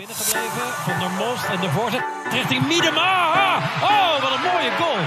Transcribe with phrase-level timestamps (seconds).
[0.00, 3.12] Binnengebleven van der Most en de voorzet richting Miedema.
[3.82, 5.02] Oh, wat een mooie goal.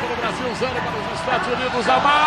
[0.00, 1.84] Para o Brasil, zero para os Estados Unidos.
[1.86, 2.26] Maravilha!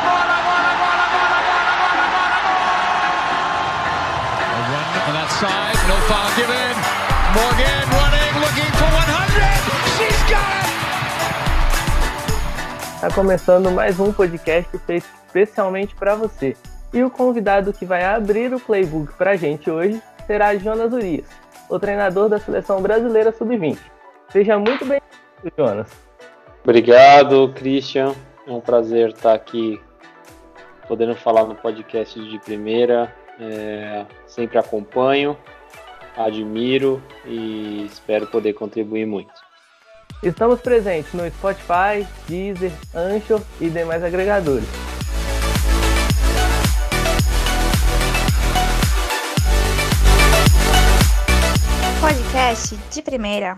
[0.00, 2.38] Agora, agora, agora, agora, agora, agora, agora!
[4.56, 6.76] A run on that side, no foul given.
[7.36, 9.56] Morgan running, looking for 100.
[9.96, 10.76] She's got it!
[13.00, 16.56] Tá começando mais um podcast feito especialmente para você.
[16.92, 21.26] E o convidado que vai abrir o playbook para a gente hoje será Jonas Urias,
[21.68, 23.78] o treinador da seleção brasileira sub-20.
[24.30, 25.88] Seja muito bem-vindo, Jonas.
[26.62, 28.14] Obrigado, Christian.
[28.46, 29.80] É um prazer estar aqui
[30.88, 33.12] podendo falar no podcast de primeira.
[33.38, 35.36] É, sempre acompanho,
[36.16, 39.32] admiro e espero poder contribuir muito.
[40.22, 44.66] Estamos presentes no Spotify, Deezer, Anchor e demais agregadores.
[52.36, 53.54] Podcast de primeira.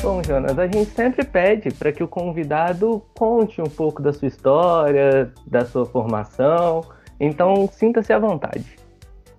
[0.00, 4.28] Bom, Jonas, a gente sempre pede para que o convidado conte um pouco da sua
[4.28, 6.84] história, da sua formação.
[7.18, 8.64] Então, sinta-se à vontade.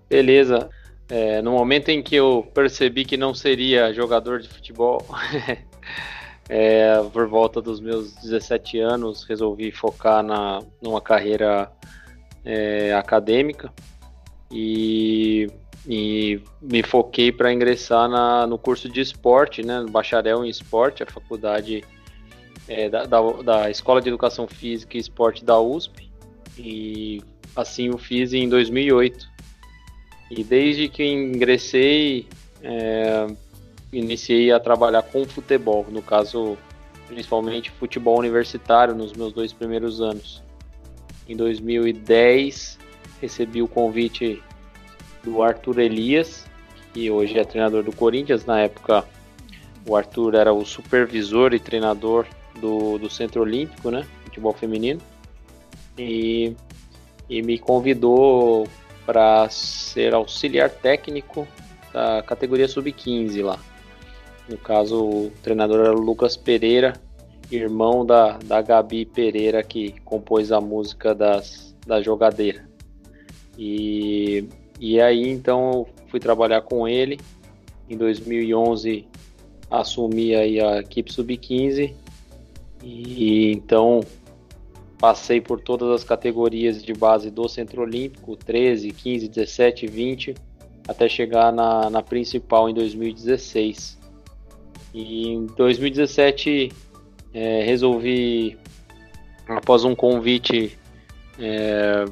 [0.10, 0.70] Beleza.
[1.08, 5.02] É, no momento em que eu percebi que não seria jogador de futebol,
[6.50, 11.72] é, por volta dos meus 17 anos, resolvi focar na, numa carreira
[12.44, 13.72] é, acadêmica
[14.52, 15.48] e,
[15.88, 21.04] e me foquei para ingressar na, no curso de esporte, né, no bacharel em esporte,
[21.04, 21.84] a faculdade
[22.68, 26.10] é, da, da, da Escola de Educação Física e Esporte da USP,
[26.58, 27.22] e
[27.56, 29.28] assim o fiz em 2008.
[30.32, 32.28] E desde que ingressei,
[32.64, 33.28] é,
[33.92, 36.58] iniciei a trabalhar com futebol, no caso,
[37.08, 40.44] principalmente futebol universitário, nos meus dois primeiros anos.
[41.28, 42.80] Em 2010,
[43.22, 44.42] recebi o convite
[45.24, 46.46] do Arthur Elias,
[46.94, 48.46] que hoje é treinador do Corinthians.
[48.46, 49.06] Na época,
[49.88, 52.26] o Arthur era o supervisor e treinador
[52.60, 54.06] do, do Centro Olímpico, né?
[54.24, 55.02] Futebol feminino.
[55.98, 56.56] E,
[57.30, 58.68] e me convidou
[59.06, 61.48] para ser auxiliar técnico
[61.92, 63.60] da categoria sub-15 lá.
[64.50, 66.94] No caso, o treinador era o Lucas Pereira,
[67.52, 72.68] irmão da, da Gabi Pereira, que compôs a música das, da jogadeira.
[73.58, 74.48] E,
[74.80, 77.20] e aí, então, fui trabalhar com ele.
[77.90, 79.08] Em 2011,
[79.70, 81.94] assumi aí a equipe sub-15.
[82.82, 84.02] E então,
[85.00, 90.36] Passei por todas as categorias de base do Centro Olímpico, 13, 15, 17, 20,
[90.86, 93.98] até chegar na, na principal em 2016.
[94.94, 96.72] E em 2017
[97.34, 98.58] é, resolvi,
[99.48, 100.78] após um convite
[101.40, 102.06] é,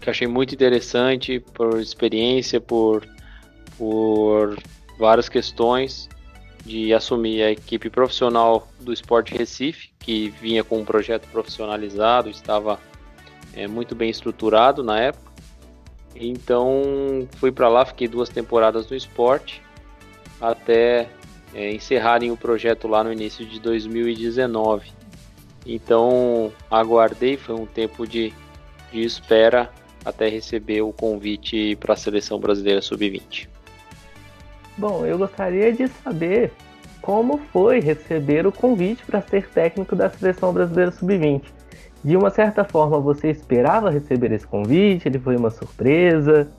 [0.00, 3.06] que achei muito interessante, por experiência, por,
[3.76, 4.58] por
[4.98, 6.08] várias questões,
[6.64, 12.78] de assumir a equipe profissional do Esporte Recife, que vinha com um projeto profissionalizado, estava
[13.54, 15.30] é, muito bem estruturado na época.
[16.14, 19.62] Então fui para lá, fiquei duas temporadas no esporte,
[20.40, 21.08] até
[21.54, 24.92] é, encerrarem o projeto lá no início de 2019.
[25.66, 28.32] Então aguardei, foi um tempo de,
[28.92, 29.70] de espera
[30.04, 33.48] até receber o convite para a seleção brasileira sub-20.
[34.78, 36.52] Bom, eu gostaria de saber
[37.02, 41.42] como foi receber o convite para ser técnico da seleção brasileira sub-20.
[42.02, 45.06] De uma certa forma, você esperava receber esse convite?
[45.06, 46.50] Ele foi uma surpresa?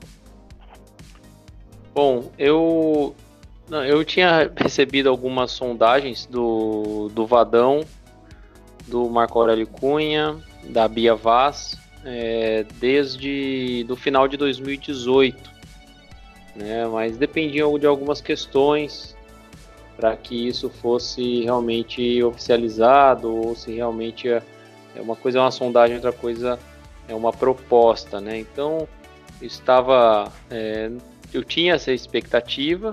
[1.92, 3.14] Bom, eu
[3.78, 7.84] eu tinha recebido algumas sondagens do, do Vadão,
[8.86, 15.52] do Marco Aurélio Cunha, da Bia Vaz, é, desde do final de 2018
[16.54, 16.86] né?
[16.86, 19.16] Mas dependiam de algumas questões
[19.96, 24.42] para que isso fosse realmente oficializado ou se realmente é,
[24.96, 26.58] é uma coisa é uma sondagem, outra coisa
[27.08, 28.38] é uma proposta, né?
[28.38, 28.88] Então
[29.40, 30.90] estava, é,
[31.32, 32.92] eu tinha essa expectativa,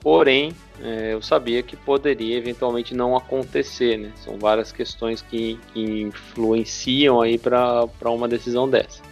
[0.00, 4.12] porém é, eu sabia que poderia eventualmente não acontecer, né?
[4.16, 9.02] São várias questões que, que influenciam aí para uma decisão dessa.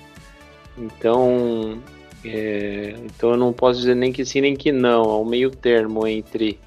[0.76, 1.82] Então
[2.24, 5.50] é, então eu não posso dizer nem que sim nem que não, é um meio
[5.50, 6.58] termo entre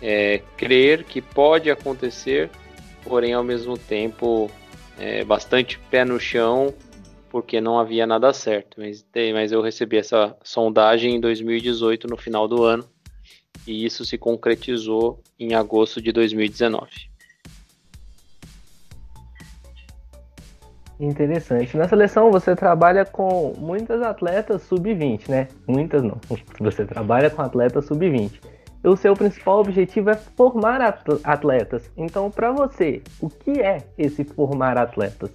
[0.00, 2.50] é, crer que pode acontecer,
[3.04, 4.50] porém ao mesmo tempo
[4.98, 6.74] é, bastante pé no chão,
[7.28, 8.80] porque não havia nada certo.
[8.80, 12.84] Mas, mas eu recebi essa sondagem em 2018, no final do ano,
[13.66, 17.10] e isso se concretizou em agosto de 2019.
[21.00, 21.78] Interessante.
[21.78, 25.48] Na seleção você trabalha com muitas atletas sub-20, né?
[25.66, 26.20] Muitas não.
[26.60, 28.38] Você trabalha com atletas sub-20.
[28.84, 30.80] O seu principal objetivo é formar
[31.24, 31.90] atletas.
[31.96, 35.30] Então, para você, o que é esse formar atletas?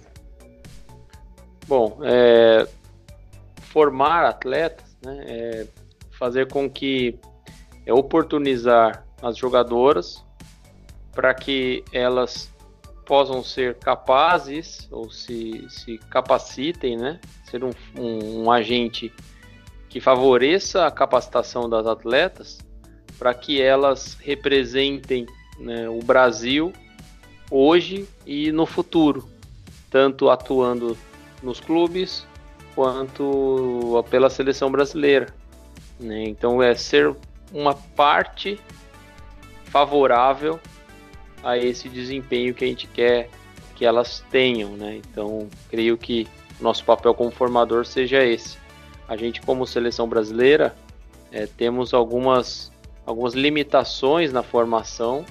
[1.66, 2.66] Bom, é,
[3.60, 5.66] formar atletas, né, é
[6.18, 7.18] fazer com que
[7.86, 10.22] é oportunizar as jogadoras
[11.12, 12.52] para que elas
[13.06, 17.20] possam ser capazes ou se, se capacitem, né?
[17.48, 19.12] Ser um, um, um agente
[19.88, 22.58] que favoreça a capacitação das atletas
[23.18, 25.24] para que elas representem
[25.58, 26.72] né, o Brasil
[27.50, 29.26] hoje e no futuro,
[29.88, 30.98] tanto atuando
[31.42, 32.26] nos clubes
[32.74, 35.34] quanto pela seleção brasileira.
[35.98, 36.24] Né?
[36.24, 37.16] Então é ser
[37.52, 38.58] uma parte
[39.64, 40.60] favorável
[41.42, 43.28] a esse desempenho que a gente quer
[43.74, 44.96] que elas tenham, né?
[44.96, 46.26] Então, creio que
[46.60, 48.58] nosso papel como formador seja esse.
[49.06, 50.74] A gente, como seleção brasileira,
[51.30, 52.72] é, temos algumas,
[53.04, 55.24] algumas limitações na formação,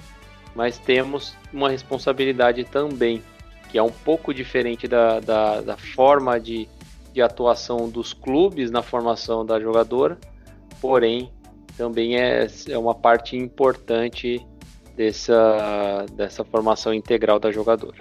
[0.54, 3.22] mas temos uma responsabilidade também,
[3.70, 6.68] que é um pouco diferente da, da, da forma de,
[7.12, 10.16] de atuação dos clubes na formação da jogadora,
[10.80, 11.30] porém,
[11.76, 14.44] também é, é uma parte importante
[14.96, 17.98] dessa, dessa formação integral da jogadora.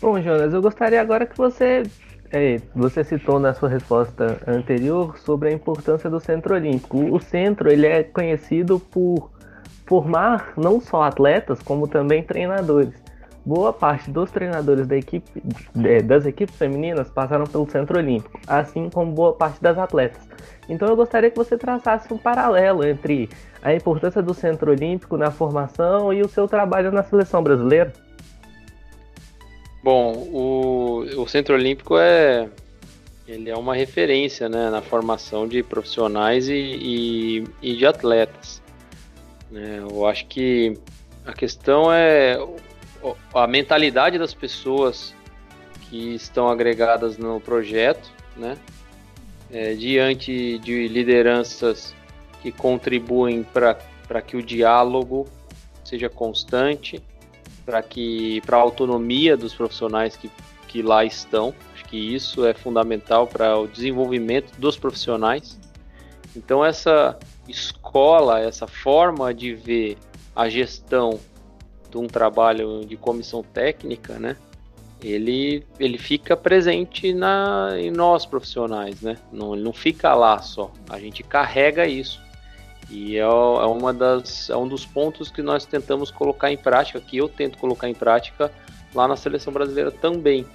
[0.00, 1.84] Bom, Jonas, eu gostaria agora que você
[2.32, 6.98] é, você citou na sua resposta anterior sobre a importância do Centro Olímpico.
[7.14, 9.30] O centro ele é conhecido por
[9.86, 12.92] formar não só atletas, como também treinadores.
[13.46, 15.42] Boa parte dos treinadores da equipe,
[16.04, 20.26] das equipes femininas passaram pelo Centro Olímpico, assim como boa parte das atletas.
[20.68, 23.28] Então eu gostaria que você traçasse um paralelo entre
[23.62, 27.92] a importância do Centro Olímpico na formação e o seu trabalho na seleção brasileira.
[29.82, 32.48] Bom, o, o Centro Olímpico é
[33.26, 38.62] ele é uma referência né, na formação de profissionais e, e, e de atletas.
[39.50, 39.78] Né?
[39.80, 40.78] Eu acho que
[41.24, 42.38] a questão é
[43.34, 45.14] a mentalidade das pessoas
[45.88, 48.56] que estão agregadas no projeto, né?
[49.54, 51.94] É, diante de lideranças
[52.42, 55.28] que contribuem para que o diálogo
[55.84, 57.00] seja constante,
[57.64, 60.28] para que para a autonomia dos profissionais que,
[60.66, 61.54] que lá estão.
[61.72, 65.56] Acho que isso é fundamental para o desenvolvimento dos profissionais.
[66.34, 67.16] Então essa
[67.48, 69.96] escola, essa forma de ver
[70.34, 71.20] a gestão
[71.88, 74.36] de um trabalho de comissão técnica, né?
[75.04, 79.18] Ele, ele fica presente na, em nós profissionais, né?
[79.30, 80.72] Não, ele não fica lá só.
[80.88, 82.22] A gente carrega isso.
[82.90, 87.00] E é, é, uma das, é um dos pontos que nós tentamos colocar em prática,
[87.00, 88.50] que eu tento colocar em prática
[88.94, 90.46] lá na seleção brasileira também,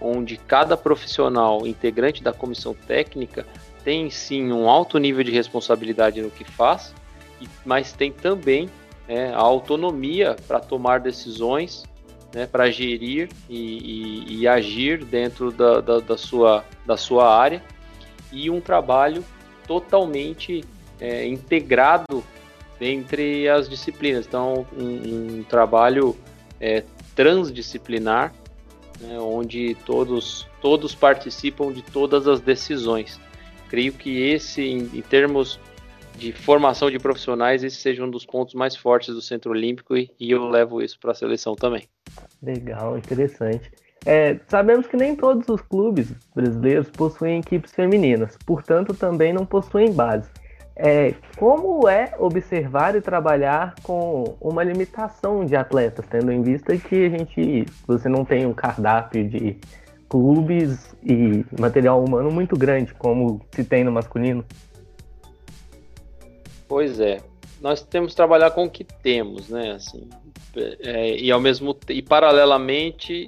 [0.00, 3.44] onde cada profissional integrante da comissão técnica
[3.82, 6.94] tem sim um alto nível de responsabilidade no que faz,
[7.64, 8.68] mas tem também
[9.08, 11.84] é, a autonomia para tomar decisões
[12.34, 17.62] né, para gerir e, e, e, agir dentro da, da, da, sua, da sua área
[18.32, 19.24] e um trabalho
[19.66, 20.64] totalmente
[21.00, 22.22] é, integrado
[22.80, 24.26] entre as disciplinas.
[24.26, 26.16] Então, um, um trabalho
[26.60, 26.84] é,
[27.14, 28.34] transdisciplinar,
[29.00, 33.20] né, onde todos, todos participam de todas as decisões.
[33.68, 35.58] Creio que esse, em, em termos
[36.18, 40.10] de formação de profissionais, esse seja um dos pontos mais fortes do Centro Olímpico e,
[40.18, 41.84] e eu levo isso para a seleção também.
[42.42, 43.70] Legal, interessante.
[44.04, 49.92] É, sabemos que nem todos os clubes brasileiros possuem equipes femininas, portanto também não possuem
[49.92, 50.30] base.
[50.78, 57.06] É, como é observar e trabalhar com uma limitação de atletas, tendo em vista que
[57.06, 59.58] a gente, você não tem um cardápio de
[60.08, 64.44] clubes e material humano muito grande como se tem no masculino?
[66.68, 67.22] Pois é,
[67.60, 69.72] nós temos que trabalhar com o que temos, né?
[69.72, 70.08] Assim,
[70.80, 73.26] é, e ao mesmo e paralelamente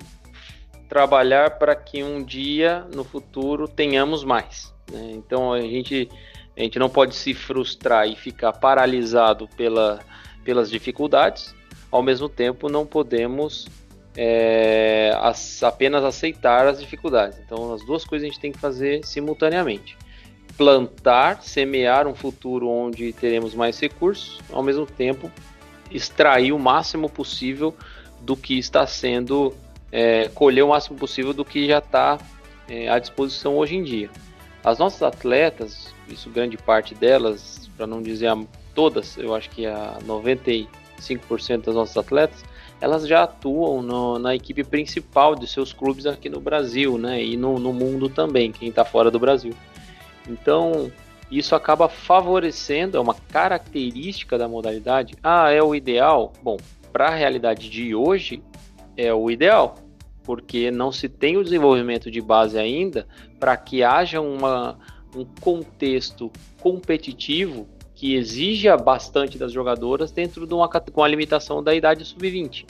[0.88, 4.72] trabalhar para que um dia no futuro tenhamos mais.
[4.90, 5.12] Né?
[5.12, 6.08] Então a gente
[6.56, 10.00] a gente não pode se frustrar e ficar paralisado pela,
[10.44, 11.54] pelas dificuldades.
[11.88, 13.68] Ao mesmo tempo, não podemos
[14.16, 17.38] é, as, apenas aceitar as dificuldades.
[17.38, 19.96] Então, as duas coisas a gente tem que fazer simultaneamente
[20.58, 25.30] plantar, semear um futuro onde teremos mais recursos, ao mesmo tempo
[25.90, 27.74] extrair o máximo possível
[28.20, 29.54] do que está sendo,
[29.92, 32.18] é, colher o máximo possível do que já está
[32.68, 34.10] é, à disposição hoje em dia.
[34.64, 38.30] As nossas atletas, isso grande parte delas, para não dizer
[38.74, 40.66] todas, eu acho que a 95%
[41.64, 42.44] das nossas atletas,
[42.80, 47.22] elas já atuam no, na equipe principal de seus clubes aqui no Brasil, né?
[47.22, 49.52] E no, no mundo também, quem está fora do Brasil.
[50.28, 50.92] Então,
[51.30, 55.14] isso acaba favorecendo, é uma característica da modalidade.
[55.22, 56.32] Ah, é o ideal?
[56.42, 56.56] Bom,
[56.92, 58.42] para a realidade de hoje,
[58.96, 59.76] é o ideal,
[60.24, 63.06] porque não se tem o desenvolvimento de base ainda
[63.38, 64.78] para que haja uma,
[65.14, 66.30] um contexto
[66.60, 72.64] competitivo que exija bastante das jogadoras dentro de uma com a limitação da idade sub-20.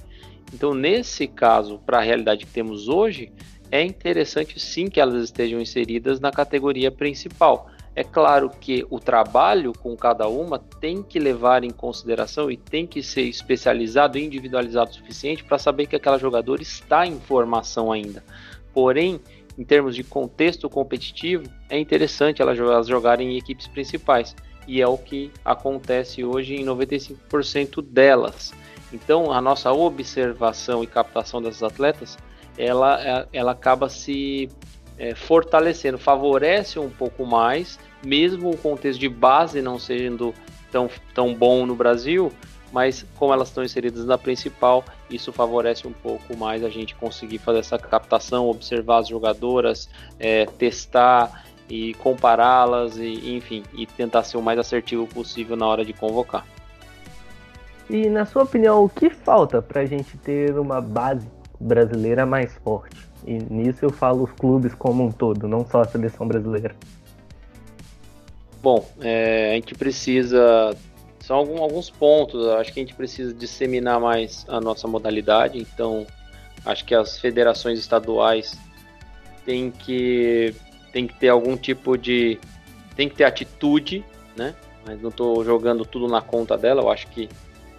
[0.54, 3.30] Então, nesse caso, para a realidade que temos hoje,
[3.70, 7.68] é interessante sim que elas estejam inseridas na categoria principal.
[7.94, 12.86] É claro que o trabalho com cada uma tem que levar em consideração e tem
[12.86, 17.90] que ser especializado e individualizado o suficiente para saber que aquela jogadora está em formação
[17.90, 18.22] ainda.
[18.72, 19.20] Porém,
[19.58, 22.56] em termos de contexto competitivo, é interessante elas
[22.86, 24.36] jogarem em equipes principais
[24.68, 28.52] e é o que acontece hoje em 95% delas.
[28.92, 32.16] Então, a nossa observação e captação dessas atletas,
[32.58, 34.50] ela, é, ela acaba se
[34.98, 40.34] é, fortalecendo, favorece um pouco mais, mesmo o contexto de base não sendo
[40.70, 42.32] tão, tão bom no Brasil,
[42.72, 47.38] mas como elas estão inseridas na principal, isso favorece um pouco mais a gente conseguir
[47.38, 49.88] fazer essa captação, observar as jogadoras,
[50.18, 55.84] é, testar e compará-las e enfim e tentar ser o mais assertivo possível na hora
[55.84, 56.44] de convocar.
[57.88, 61.26] E na sua opinião, o que falta para a gente ter uma base
[61.60, 62.96] brasileira mais forte?
[63.26, 66.74] E nisso eu falo os clubes como um todo, não só a seleção brasileira.
[68.62, 70.76] Bom, é, a gente precisa.
[71.20, 72.46] São algum, alguns pontos.
[72.48, 75.58] Acho que a gente precisa disseminar mais a nossa modalidade.
[75.58, 76.06] Então,
[76.64, 78.58] acho que as federações estaduais
[79.44, 80.54] têm que
[80.92, 82.38] tem que ter algum tipo de.
[82.96, 84.04] tem que ter atitude,
[84.36, 84.54] né?
[84.86, 87.28] Mas não estou jogando tudo na conta dela, eu acho que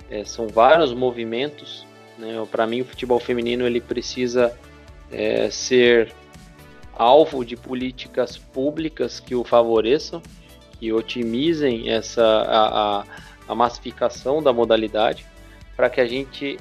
[0.10, 1.86] é, são vários movimentos.
[2.20, 2.46] Né?
[2.52, 4.56] Para mim, o futebol feminino ele precisa
[5.12, 6.14] é, ser
[6.94, 10.22] alvo de políticas públicas que o favoreçam,
[10.80, 13.06] que otimizem essa a, a,
[13.48, 15.26] a massificação da modalidade,
[15.76, 16.60] para que a gente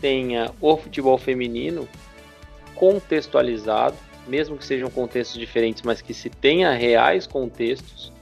[0.00, 1.86] tenha o futebol feminino
[2.74, 8.12] contextualizado mesmo que sejam contextos diferentes, mas que se tenha reais contextos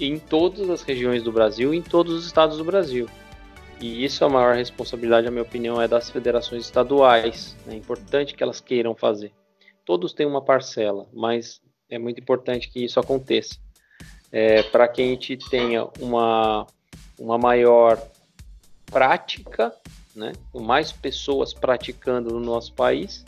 [0.00, 3.08] em todas as regiões do Brasil, em todos os estados do Brasil.
[3.84, 7.54] E isso é a maior responsabilidade, na minha opinião, é das federações estaduais.
[7.68, 9.30] É importante que elas queiram fazer.
[9.84, 11.60] Todos têm uma parcela, mas
[11.90, 13.58] é muito importante que isso aconteça.
[14.32, 16.66] É, para que a gente tenha uma,
[17.18, 18.02] uma maior
[18.86, 19.70] prática,
[20.16, 23.22] né, mais pessoas praticando no nosso país,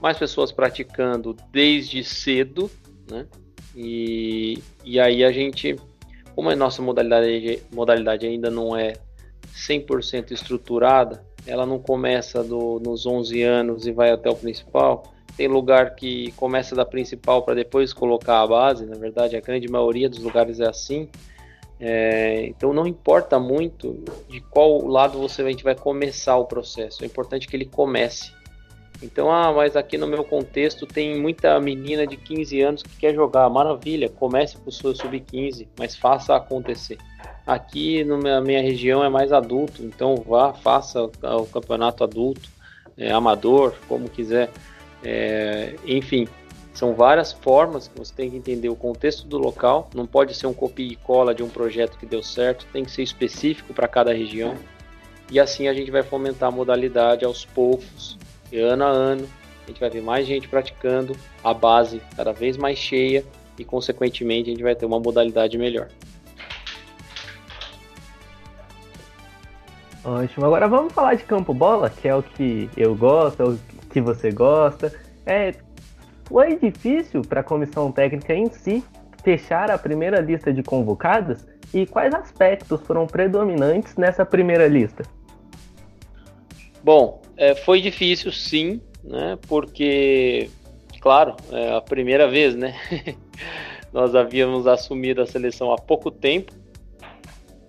[0.00, 2.70] mais pessoas praticando desde cedo,
[3.10, 3.26] né?
[3.74, 5.76] E, e aí a gente,
[6.34, 8.94] como a nossa modalidade, modalidade ainda não é
[9.56, 15.04] 100% estruturada, ela não começa do, nos 11 anos e vai até o principal.
[15.36, 19.68] Tem lugar que começa da principal para depois colocar a base, na verdade, a grande
[19.68, 21.08] maioria dos lugares é assim.
[21.78, 27.02] É, então não importa muito de qual lado você a gente vai começar o processo,
[27.02, 28.32] é importante que ele comece.
[29.02, 33.14] Então, ah, mas aqui no meu contexto tem muita menina de 15 anos que quer
[33.14, 33.48] jogar.
[33.50, 36.96] Maravilha, comece com o seu sub-15, mas faça acontecer.
[37.46, 42.48] Aqui na minha região é mais adulto, então vá, faça o campeonato adulto,
[42.98, 44.50] é, amador, como quiser.
[45.04, 46.26] É, enfim,
[46.74, 49.88] são várias formas que você tem que entender o contexto do local.
[49.94, 52.90] Não pode ser um copia e cola de um projeto que deu certo, tem que
[52.90, 54.54] ser específico para cada região.
[55.30, 58.18] E assim a gente vai fomentar a modalidade aos poucos
[58.52, 59.28] ano a ano
[59.66, 63.24] a gente vai ver mais gente praticando, a base cada vez mais cheia
[63.58, 65.88] e, consequentemente, a gente vai ter uma modalidade melhor.
[70.06, 70.46] Ótimo.
[70.46, 73.58] Agora vamos falar de campo bola, que é o que eu gosto, é o
[73.90, 74.92] que você gosta.
[75.26, 75.52] É,
[76.26, 78.84] foi difícil para a comissão técnica em si
[79.24, 81.44] fechar a primeira lista de convocadas
[81.74, 85.02] e quais aspectos foram predominantes nessa primeira lista?
[86.84, 89.36] Bom, é, foi difícil, sim, né?
[89.48, 90.48] Porque,
[91.00, 92.76] claro, é a primeira vez, né?
[93.92, 96.52] Nós havíamos assumido a seleção há pouco tempo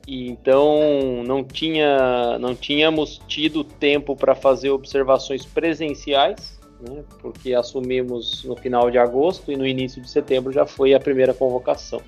[0.08, 7.04] então não tinha, não tínhamos tido tempo para fazer observações presenciais, né?
[7.20, 11.34] Porque assumimos no final de agosto e no início de setembro já foi a primeira
[11.34, 12.02] convocação.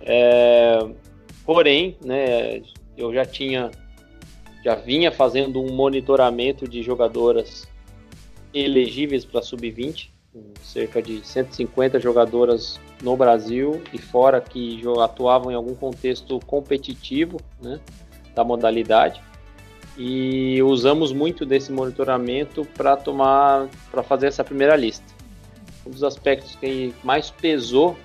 [0.00, 0.78] É,
[1.44, 2.62] porém, né?
[2.96, 3.70] Eu já tinha
[4.64, 7.68] já vinha fazendo um monitoramento de jogadoras
[8.52, 10.10] elegíveis para sub-20,
[10.62, 17.80] cerca de 150 jogadoras no Brasil e fora que atuavam em algum contexto competitivo né,
[18.34, 19.22] da modalidade
[19.98, 25.04] e usamos muito desse monitoramento para tomar para fazer essa primeira lista.
[25.84, 27.96] Um dos aspectos que mais pesou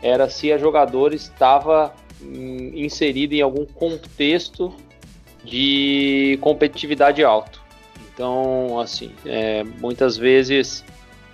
[0.00, 4.74] era se a jogadora estava hum, inserida em algum contexto
[5.44, 7.60] de competitividade alto.
[8.14, 10.84] Então, assim, é, muitas vezes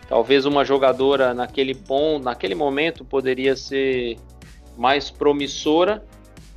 [0.09, 4.17] Talvez uma jogadora naquele ponto, naquele momento poderia ser
[4.77, 6.03] mais promissora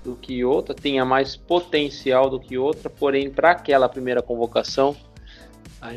[0.04, 4.96] do que outra, tenha mais potencial do que outra, porém para aquela primeira convocação,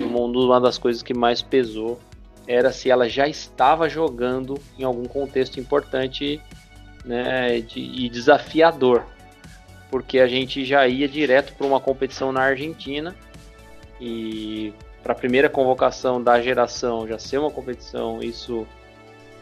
[0.01, 1.99] uma das coisas que mais pesou
[2.47, 6.41] era se ela já estava jogando em algum contexto importante
[7.05, 9.05] né, de, e desafiador,
[9.91, 13.15] porque a gente já ia direto para uma competição na Argentina
[14.01, 14.73] e
[15.05, 18.67] para a primeira convocação da geração já ser uma competição, isso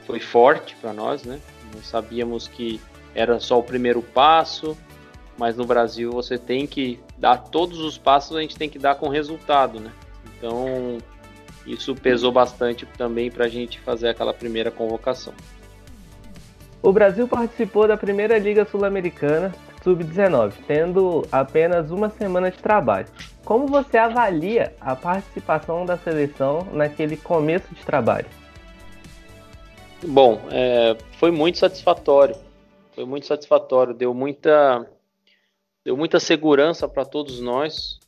[0.04, 1.38] foi forte para nós, né?
[1.72, 2.80] Nós sabíamos que
[3.14, 4.76] era só o primeiro passo,
[5.38, 8.96] mas no Brasil você tem que dar todos os passos, a gente tem que dar
[8.96, 9.92] com resultado, né?
[10.36, 10.98] Então
[11.64, 15.32] isso pesou bastante também para a gente fazer aquela primeira convocação.
[16.82, 19.54] O Brasil participou da primeira Liga Sul-Americana
[19.84, 23.06] Sub-19, tendo apenas uma semana de trabalho.
[23.44, 28.28] Como você avalia a participação da seleção naquele começo de trabalho?
[30.06, 32.36] Bom, é, foi muito satisfatório.
[32.94, 33.94] Foi muito satisfatório.
[33.94, 34.88] Deu muita,
[35.84, 38.00] deu muita segurança para todos nós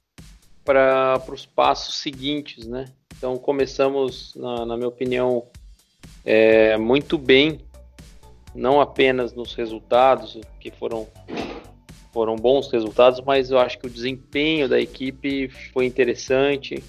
[0.65, 2.87] para os passos seguintes, né?
[3.17, 5.45] Então começamos, na, na minha opinião,
[6.25, 7.61] é, muito bem,
[8.55, 11.07] não apenas nos resultados que foram
[12.15, 16.81] foram bons resultados, mas eu acho que o desempenho da equipe foi interessante.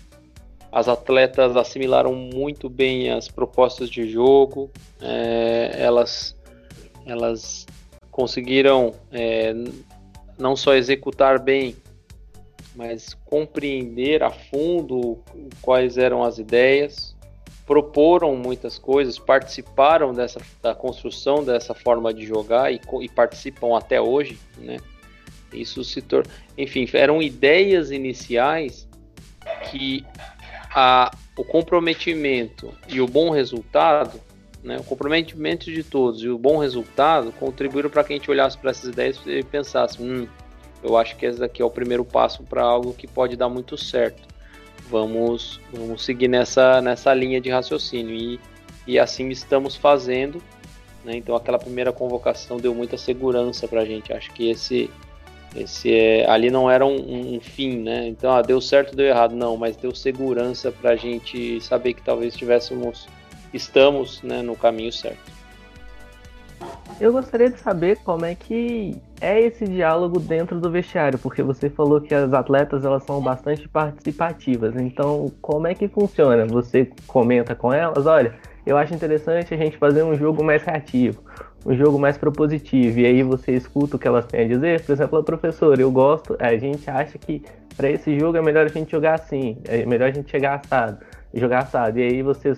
[0.72, 4.70] As atletas assimilaram muito bem as propostas de jogo,
[5.02, 6.38] é, elas,
[7.08, 7.66] elas
[8.12, 9.52] conseguiram é,
[10.38, 11.76] não só executar bem,
[12.76, 15.18] mas compreender a fundo
[15.60, 17.16] quais eram as ideias,
[17.66, 24.00] proporam muitas coisas, participaram dessa da construção dessa forma de jogar e, e participam até
[24.00, 24.78] hoje, né?
[25.56, 26.30] Isso se torna.
[26.58, 28.88] Enfim, eram ideias iniciais
[29.70, 30.06] que
[30.74, 34.20] a, o comprometimento e o bom resultado,
[34.64, 38.58] né, o comprometimento de todos e o bom resultado contribuíram para que a gente olhasse
[38.58, 40.28] para essas ideias e pensasse: hum,
[40.84, 43.78] eu acho que esse daqui é o primeiro passo para algo que pode dar muito
[43.78, 44.28] certo.
[44.90, 48.14] Vamos, vamos seguir nessa, nessa linha de raciocínio.
[48.16, 48.40] E,
[48.86, 50.42] e assim estamos fazendo.
[51.04, 51.18] Né?
[51.18, 54.14] Então, aquela primeira convocação deu muita segurança para a gente.
[54.14, 54.90] Acho que esse,
[55.56, 58.08] esse é, ali não era um, um, fim, né?
[58.08, 62.02] Então, ah, deu certo, deu errado, não, mas deu segurança para a gente saber que
[62.02, 63.08] talvez estivéssemos,
[63.54, 65.34] estamos, né, no caminho certo.
[67.00, 71.70] Eu gostaria de saber como é que é esse diálogo dentro do vestiário, porque você
[71.70, 74.76] falou que as atletas elas são bastante participativas.
[74.76, 76.46] Então, como é que funciona?
[76.46, 81.22] Você comenta com elas, olha, eu acho interessante a gente fazer um jogo mais reativo
[81.66, 84.92] um jogo mais propositivo e aí você escuta o que elas têm a dizer, por
[84.92, 87.44] exemplo, a professora, eu gosto, a gente acha que
[87.76, 91.04] para esse jogo é melhor a gente jogar assim, é melhor a gente chegar assado,
[91.34, 92.54] jogar assado, e aí você,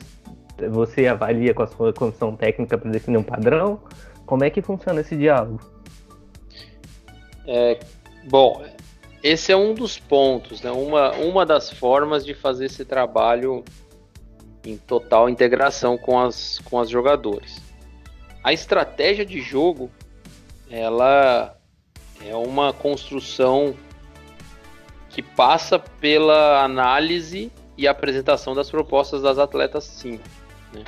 [0.69, 3.79] você avalia com a sua comissão técnica para definir um padrão,
[4.25, 5.61] como é que funciona esse diálogo?
[7.47, 7.79] É,
[8.29, 8.61] bom,
[9.23, 10.69] esse é um dos pontos, né?
[10.69, 13.63] uma, uma das formas de fazer esse trabalho
[14.65, 17.66] em total integração com as, com as jogadoras
[18.47, 19.91] a estratégia de jogo
[20.71, 21.57] ela
[22.25, 23.75] é uma construção
[25.09, 30.21] que passa pela análise e apresentação das propostas das atletas sim.
[30.71, 30.85] Né?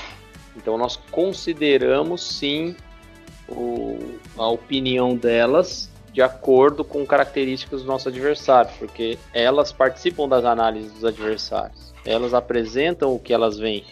[0.55, 2.77] Então nós consideramos sim
[3.49, 10.45] o, a opinião delas de acordo com características do nosso adversário, porque elas participam das
[10.45, 13.83] análises dos adversários, elas apresentam o que elas veem.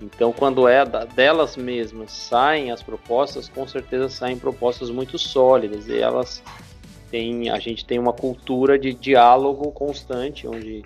[0.00, 5.88] Então, quando é delas mesmas saem as propostas, com certeza saem propostas muito sólidas.
[5.88, 6.42] E elas
[7.10, 10.84] têm, a gente tem uma cultura de diálogo constante, onde,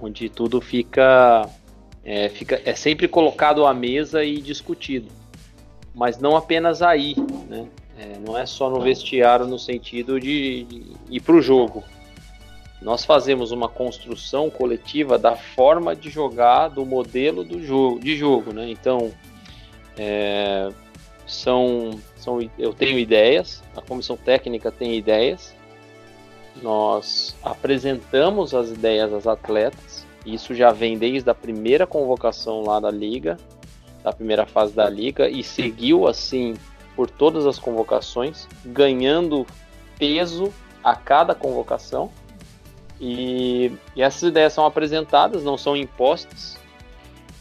[0.00, 1.48] onde tudo fica
[2.04, 5.08] é, fica é sempre colocado à mesa e discutido,
[5.92, 7.16] mas não apenas aí,
[7.48, 7.66] né?
[7.98, 11.82] É, não é só no vestiário no sentido de, de ir para o jogo,
[12.80, 18.52] nós fazemos uma construção coletiva da forma de jogar, do modelo do jogo, de jogo,
[18.52, 18.68] né?
[18.68, 19.12] Então,
[19.96, 20.68] é,
[21.26, 25.54] são, são, eu tenho ideias, a comissão técnica tem ideias,
[26.62, 32.90] nós apresentamos as ideias às atletas, isso já vem desde a primeira convocação lá da
[32.90, 33.36] liga,
[34.02, 36.54] da primeira fase da liga e seguiu assim
[36.94, 39.46] por todas as convocações, ganhando
[39.98, 42.10] peso a cada convocação.
[43.00, 46.58] E, e essas ideias são apresentadas, não são impostas,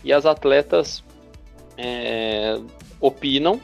[0.04, 1.04] e as atletas
[1.78, 2.60] é,
[3.00, 3.60] opinam.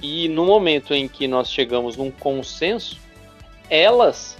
[0.00, 3.00] E no momento em que nós chegamos num consenso,
[3.68, 4.38] elas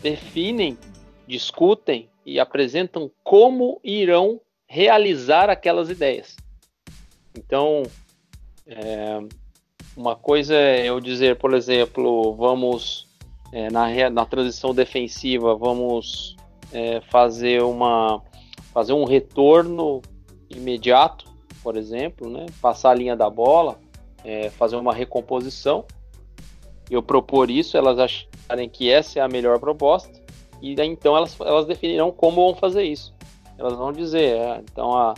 [0.00, 0.78] definem,
[1.26, 6.36] discutem e apresentam como irão realizar aquelas ideias.
[7.36, 7.82] Então,
[8.66, 9.18] é,
[9.96, 13.06] uma coisa é eu dizer, por exemplo, vamos
[13.52, 16.36] é, na, na transição defensiva, vamos
[16.72, 18.22] é, fazer uma
[18.72, 20.00] fazer um retorno
[20.48, 21.26] imediato,
[21.62, 22.46] por exemplo, né?
[22.60, 23.78] passar a linha da bola,
[24.24, 25.84] é, fazer uma recomposição.
[26.90, 30.22] Eu propor isso, elas acharem que essa é a melhor proposta
[30.62, 33.12] e daí, então elas, elas definirão como vão fazer isso.
[33.58, 35.12] Elas vão dizer, é, então a,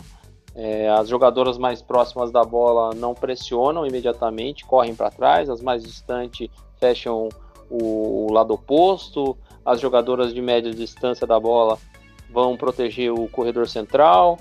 [0.55, 5.83] é, as jogadoras mais próximas da bola não pressionam imediatamente, correm para trás, as mais
[5.83, 7.29] distantes fecham
[7.69, 11.77] o, lado oposto, as jogadoras de média distância da bola
[12.29, 14.39] vão proteger o corredor central,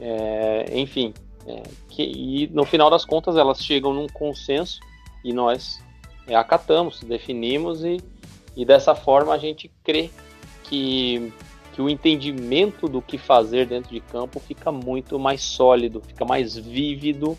[0.00, 1.12] é, enfim.
[1.46, 4.78] É, que, e no final das contas elas chegam num consenso
[5.24, 5.82] e nós
[6.26, 8.00] é, acatamos, definimos e,
[8.56, 10.08] e dessa forma a gente crê
[10.62, 11.32] que,
[11.72, 16.56] que o entendimento do que fazer dentro de campo fica muito mais sólido, fica mais
[16.56, 17.36] vívido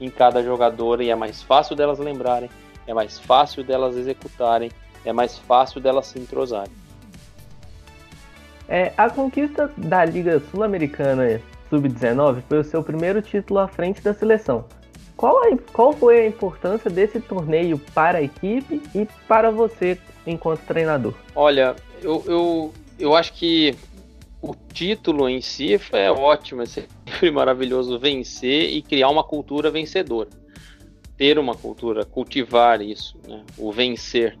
[0.00, 2.48] em cada jogador e é mais fácil delas lembrarem,
[2.90, 4.70] é mais fácil delas executarem,
[5.04, 6.72] é mais fácil delas se entrosarem.
[8.68, 14.12] É, a conquista da Liga Sul-Americana Sub-19 foi o seu primeiro título à frente da
[14.12, 14.64] seleção.
[15.16, 20.60] Qual, a, qual foi a importância desse torneio para a equipe e para você enquanto
[20.62, 21.14] treinador?
[21.34, 23.76] Olha, eu, eu, eu acho que
[24.42, 30.39] o título em si é ótimo, é sempre maravilhoso vencer e criar uma cultura vencedora.
[31.20, 33.44] Ter uma cultura, cultivar isso, né?
[33.58, 34.38] o vencer.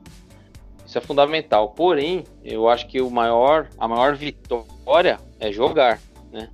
[0.86, 1.72] Isso é fundamental.
[1.72, 6.00] Porém, eu acho que o maior, a maior vitória é jogar.
[6.32, 6.48] Né?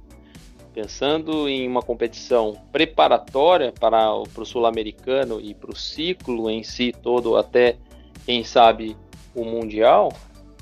[0.74, 4.00] Pensando em uma competição preparatória para,
[4.34, 7.76] para o sul-americano e para o ciclo em si todo, até
[8.24, 8.96] quem sabe
[9.32, 10.12] o mundial,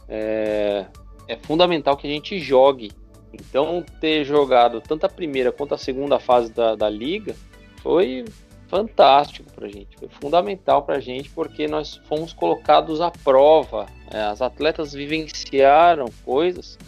[0.07, 0.85] é,
[1.27, 2.93] é fundamental que a gente jogue.
[3.33, 7.35] Então, ter jogado tanto a primeira quanto a segunda fase da, da liga
[7.83, 8.27] foi
[8.69, 13.87] fantástico para a gente, foi fundamental para a gente porque nós fomos colocados à prova.
[14.11, 16.79] É, as atletas vivenciaram coisas,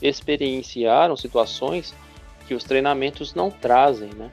[0.00, 1.94] experienciaram situações
[2.46, 4.30] que os treinamentos não trazem, né?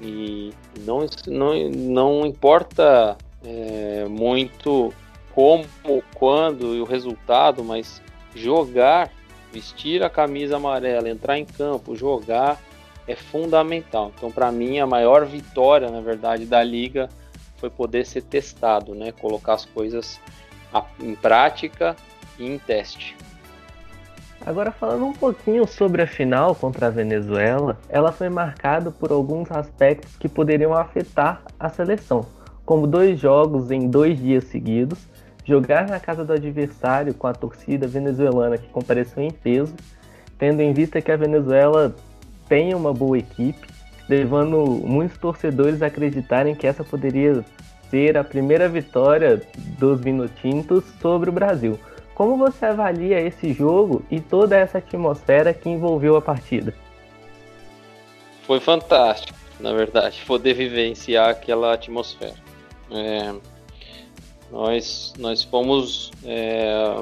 [0.00, 4.92] E não, não, não importa é, muito
[5.34, 5.64] como,
[6.14, 8.00] quando e o resultado, mas
[8.34, 9.10] jogar,
[9.52, 12.60] vestir a camisa amarela, entrar em campo, jogar
[13.10, 14.12] é fundamental.
[14.16, 17.08] Então, para mim, a maior vitória, na verdade, da liga
[17.56, 19.12] foi poder ser testado, né?
[19.12, 20.20] Colocar as coisas
[21.00, 21.96] em prática
[22.38, 23.16] e em teste.
[24.44, 29.50] Agora falando um pouquinho sobre a final contra a Venezuela, ela foi marcada por alguns
[29.50, 32.24] aspectos que poderiam afetar a seleção,
[32.64, 34.98] como dois jogos em dois dias seguidos,
[35.44, 39.74] jogar na casa do adversário com a torcida venezuelana que compareceu em peso,
[40.38, 41.94] tendo em vista que a Venezuela
[42.50, 43.68] tem uma boa equipe,
[44.08, 47.44] levando muitos torcedores a acreditarem que essa poderia
[47.88, 49.40] ser a primeira vitória
[49.78, 51.78] dos Vinotintos sobre o Brasil.
[52.12, 56.74] Como você avalia esse jogo e toda essa atmosfera que envolveu a partida?
[58.42, 62.34] Foi fantástico, na verdade, poder vivenciar aquela atmosfera.
[62.90, 63.32] É,
[64.50, 66.96] nós, nós fomos é,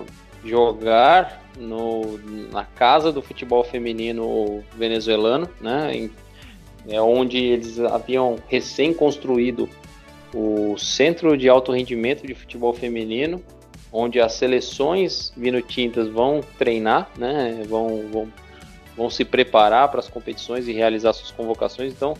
[0.45, 2.19] jogar no,
[2.51, 6.11] na casa do futebol feminino venezuelano, né, em,
[6.89, 9.69] é onde eles haviam recém construído
[10.35, 13.43] o Centro de Alto Rendimento de Futebol Feminino,
[13.93, 18.33] onde as seleções vinotintas vão treinar, né, vão, vão,
[18.97, 21.93] vão se preparar para as competições e realizar suas convocações.
[21.93, 22.15] Então,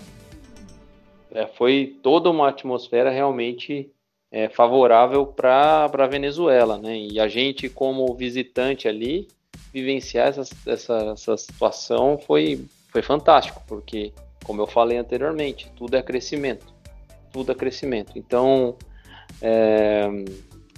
[1.31, 3.91] é, foi toda uma atmosfera realmente
[4.31, 6.97] é, favorável para a Venezuela, né?
[6.97, 9.29] E a gente, como visitante ali,
[9.73, 14.13] vivenciar essa, essa, essa situação foi, foi fantástico, porque,
[14.45, 16.67] como eu falei anteriormente, tudo é crescimento.
[17.33, 18.13] Tudo é crescimento.
[18.17, 18.77] Então,
[19.41, 20.09] é,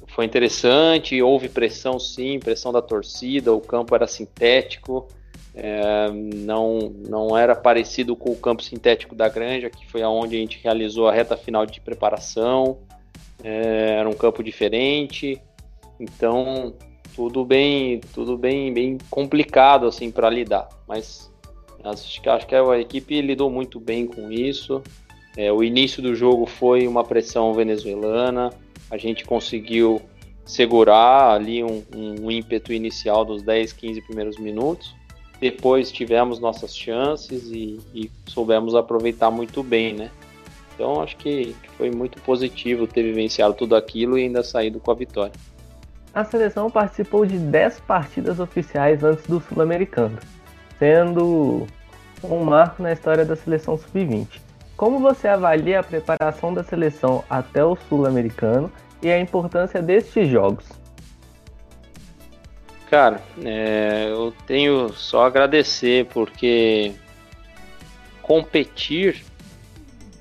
[0.09, 5.09] foi interessante, houve pressão sim, pressão da torcida, o campo era sintético,
[5.55, 10.39] é, não, não era parecido com o campo sintético da Granja, que foi aonde a
[10.39, 12.79] gente realizou a reta final de preparação
[13.43, 15.41] é, era um campo diferente,
[15.99, 16.75] então
[17.15, 21.31] tudo bem, tudo bem, bem complicado assim para lidar, mas
[21.83, 24.83] Acho que, acho que a equipe lidou muito bem com isso.
[25.37, 28.51] É, o início do jogo foi uma pressão venezuelana,
[28.91, 30.03] a gente conseguiu
[30.45, 34.95] segurar ali um, um, ímpeto inicial dos 10, 15 primeiros minutos.
[35.41, 40.11] Depois tivemos nossas chances e, e soubemos aproveitar muito bem, né?
[40.81, 44.95] Então acho que, foi muito positivo ter vivenciado tudo aquilo e ainda saído com a
[44.95, 45.33] vitória.
[46.15, 50.19] A seleção participou de 10 partidas oficiais antes do Sul-Americano,
[50.79, 51.67] sendo
[52.25, 54.41] um marco na história da seleção sub-20.
[54.75, 60.65] Como você avalia a preparação da seleção até o Sul-Americano e a importância destes jogos?
[62.89, 66.95] Cara, é, eu tenho só a agradecer porque
[68.23, 69.29] competir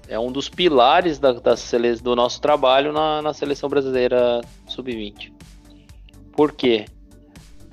[0.09, 1.53] é um dos pilares da, da
[2.01, 5.31] do nosso trabalho na, na seleção brasileira sub-20.
[6.31, 6.85] Por quê?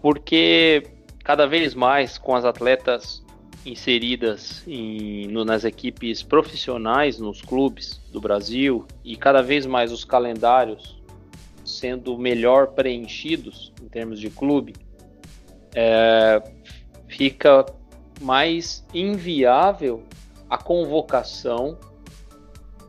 [0.03, 0.87] Porque
[1.25, 3.25] cada vez mais com as atletas
[3.65, 10.05] inseridas em, no, nas equipes profissionais nos clubes do Brasil e cada vez mais os
[10.05, 11.03] calendários
[11.65, 14.75] sendo melhor preenchidos em termos de clube,
[15.75, 16.41] é,
[17.09, 17.67] fica
[18.21, 20.05] mais inviável
[20.49, 21.77] a convocação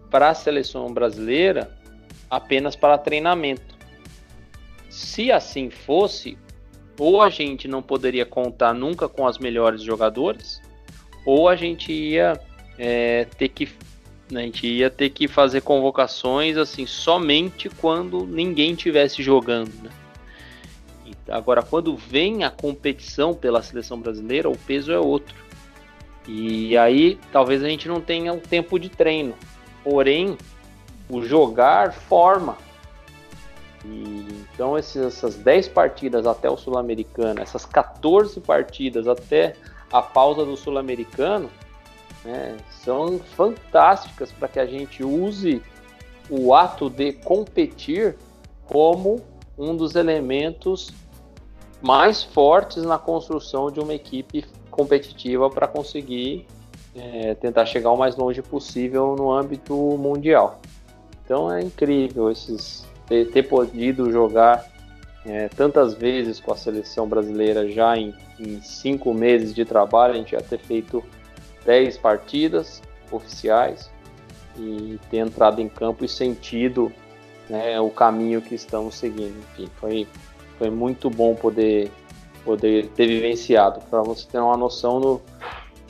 [0.09, 1.71] para a seleção brasileira
[2.29, 3.75] apenas para treinamento.
[4.89, 6.37] Se assim fosse,
[6.99, 10.61] ou a gente não poderia contar nunca com as melhores jogadoras,
[11.25, 12.39] ou a gente ia
[12.77, 13.69] é, ter que
[14.33, 19.71] a gente ia ter que fazer convocações assim somente quando ninguém tivesse jogando.
[19.81, 19.89] Né?
[21.29, 25.35] Agora, quando vem a competição pela seleção brasileira, o peso é outro.
[26.27, 29.33] E aí talvez a gente não tenha um tempo de treino.
[29.89, 30.37] Porém,
[31.09, 32.57] o jogar forma.
[33.85, 39.55] E, então esses, essas 10 partidas até o Sul-Americano, essas 14 partidas até
[39.89, 41.49] a pausa do Sul-Americano
[42.25, 45.63] né, são fantásticas para que a gente use
[46.29, 48.17] o ato de competir
[48.65, 49.21] como
[49.57, 50.91] um dos elementos
[51.81, 56.45] mais fortes na construção de uma equipe competitiva para conseguir
[56.97, 60.59] é, tentar chegar o mais longe possível no âmbito mundial.
[61.23, 64.65] Então é incrível esses ter, ter podido jogar
[65.25, 70.17] é, tantas vezes com a seleção brasileira já em, em, cinco meses de trabalho, a
[70.17, 71.03] gente já ter feito
[71.65, 72.81] dez partidas
[73.11, 73.89] oficiais
[74.57, 76.91] e ter entrado em campo e sentido
[77.49, 79.37] né, o caminho que estamos seguindo.
[79.51, 80.07] Enfim, foi,
[80.57, 81.91] foi muito bom poder,
[82.43, 83.81] poder ter vivenciado.
[83.89, 85.21] Para você ter uma noção, no,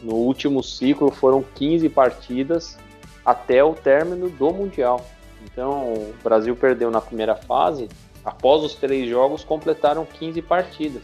[0.07, 2.77] no último ciclo foram 15 partidas
[3.25, 5.05] até o término do Mundial.
[5.43, 7.89] Então, o Brasil perdeu na primeira fase
[8.23, 11.03] após os três jogos, completaram 15 partidas.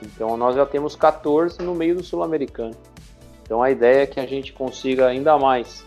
[0.00, 2.76] Então nós já temos 14 no meio do Sul-Americano.
[3.42, 5.84] Então a ideia é que a gente consiga ainda mais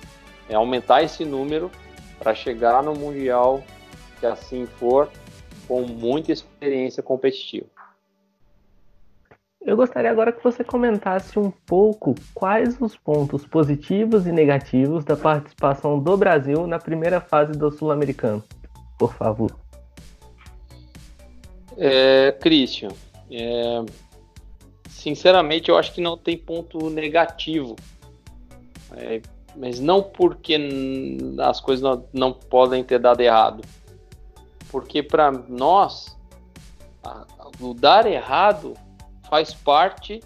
[0.50, 1.72] é aumentar esse número
[2.20, 3.64] para chegar no Mundial,
[4.20, 5.10] que assim for,
[5.68, 7.66] com muita experiência competitiva.
[9.66, 15.16] Eu gostaria agora que você comentasse um pouco quais os pontos positivos e negativos da
[15.16, 18.44] participação do Brasil na primeira fase do Sul-Americano,
[19.00, 19.56] por favor.
[21.78, 22.90] É, Christian,
[23.32, 23.86] é,
[24.90, 27.78] sinceramente eu acho que não tem ponto negativo.
[28.98, 29.22] É,
[29.56, 30.58] mas não porque
[31.40, 33.64] as coisas não, não podem ter dado errado.
[34.70, 36.18] Porque para nós,
[37.02, 37.26] a,
[37.62, 38.74] o dar errado
[39.34, 40.22] faz parte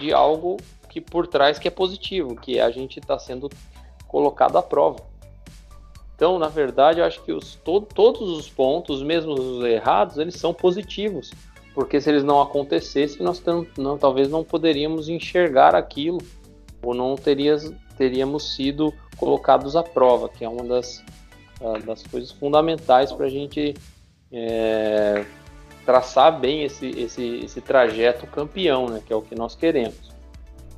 [0.00, 0.56] de algo
[0.88, 3.50] que por trás que é positivo, que a gente está sendo
[4.06, 5.00] colocado à prova.
[6.16, 10.36] Então, na verdade, eu acho que os, to, todos os pontos, mesmo os errados, eles
[10.36, 11.30] são positivos.
[11.74, 13.42] Porque se eles não acontecessem, nós
[13.76, 16.16] não, talvez não poderíamos enxergar aquilo,
[16.82, 21.04] ou não teríamos, teríamos sido colocados à prova, que é uma das,
[21.60, 23.74] uh, das coisas fundamentais para a gente
[24.32, 25.26] é,
[25.88, 30.12] traçar bem esse, esse, esse trajeto campeão, né, que é o que nós queremos.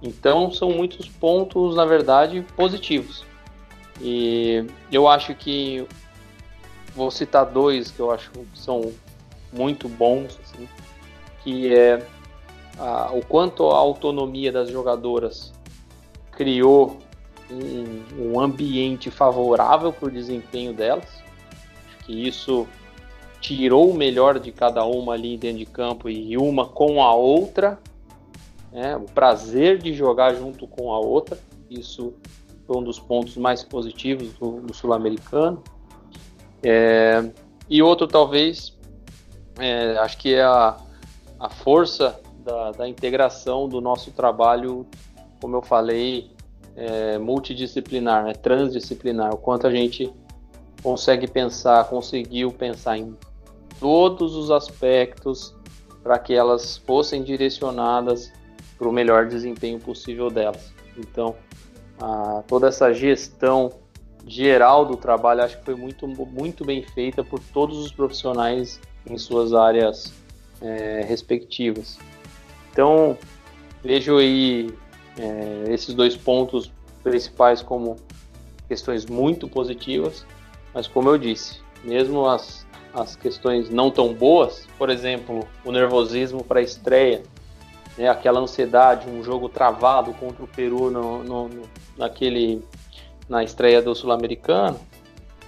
[0.00, 3.24] Então, são muitos pontos, na verdade, positivos.
[4.00, 5.84] E eu acho que
[6.94, 8.92] vou citar dois que eu acho que são
[9.52, 10.68] muito bons, assim,
[11.42, 12.06] que é
[12.78, 15.52] a, o quanto a autonomia das jogadoras
[16.30, 17.00] criou
[17.50, 21.20] um, um ambiente favorável para o desempenho delas.
[21.88, 22.68] Acho que isso
[23.40, 27.78] tirou o melhor de cada uma ali dentro de campo e uma com a outra,
[28.72, 28.96] né?
[28.96, 31.38] o prazer de jogar junto com a outra.
[31.68, 32.14] Isso
[32.66, 35.62] foi um dos pontos mais positivos do, do sul-americano.
[36.62, 37.30] É,
[37.68, 38.76] e outro, talvez,
[39.58, 40.76] é, acho que é a,
[41.38, 44.86] a força da, da, integração do nosso trabalho
[45.40, 46.30] como eu falei,
[46.76, 50.12] é multidisciplinar, é transdisciplinar, o quanto a gente
[50.82, 53.16] consegue pensar, conseguiu pensar em
[53.80, 55.54] todos os aspectos
[56.02, 58.32] para que elas fossem direcionadas
[58.78, 60.72] para o melhor desempenho possível delas.
[60.96, 61.34] Então,
[62.00, 63.72] a, toda essa gestão
[64.26, 69.16] geral do trabalho acho que foi muito, muito bem feita por todos os profissionais em
[69.18, 70.12] suas áreas
[70.60, 71.98] é, respectivas.
[72.70, 73.16] Então,
[73.82, 74.72] vejo aí
[75.18, 76.70] é, esses dois pontos
[77.02, 77.96] principais como
[78.68, 80.24] questões muito positivas,
[80.72, 86.42] mas como eu disse, mesmo as, as questões não tão boas, por exemplo, o nervosismo
[86.44, 87.22] para a estreia,
[87.96, 91.50] né, aquela ansiedade, um jogo travado contra o Peru no, no,
[91.96, 92.64] naquele,
[93.28, 94.78] na estreia do Sul-Americano,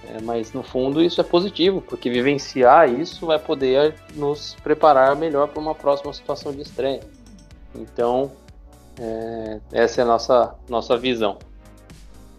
[0.07, 5.47] é, mas no fundo isso é positivo, porque vivenciar isso vai poder nos preparar melhor
[5.47, 7.01] para uma próxima situação de estreia.
[7.75, 8.31] Então,
[8.99, 11.37] é, essa é a nossa, nossa visão.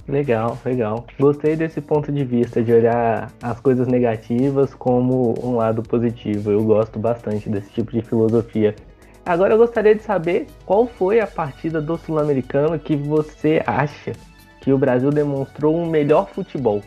[0.06, 1.06] Legal, legal.
[1.18, 6.50] Gostei desse ponto de vista de olhar as coisas negativas como um lado positivo.
[6.50, 8.76] Eu gosto bastante desse tipo de filosofia.
[9.24, 14.12] Agora eu gostaria de saber qual foi a partida do Sul-Americano que você acha
[14.60, 16.82] que o Brasil demonstrou um melhor futebol.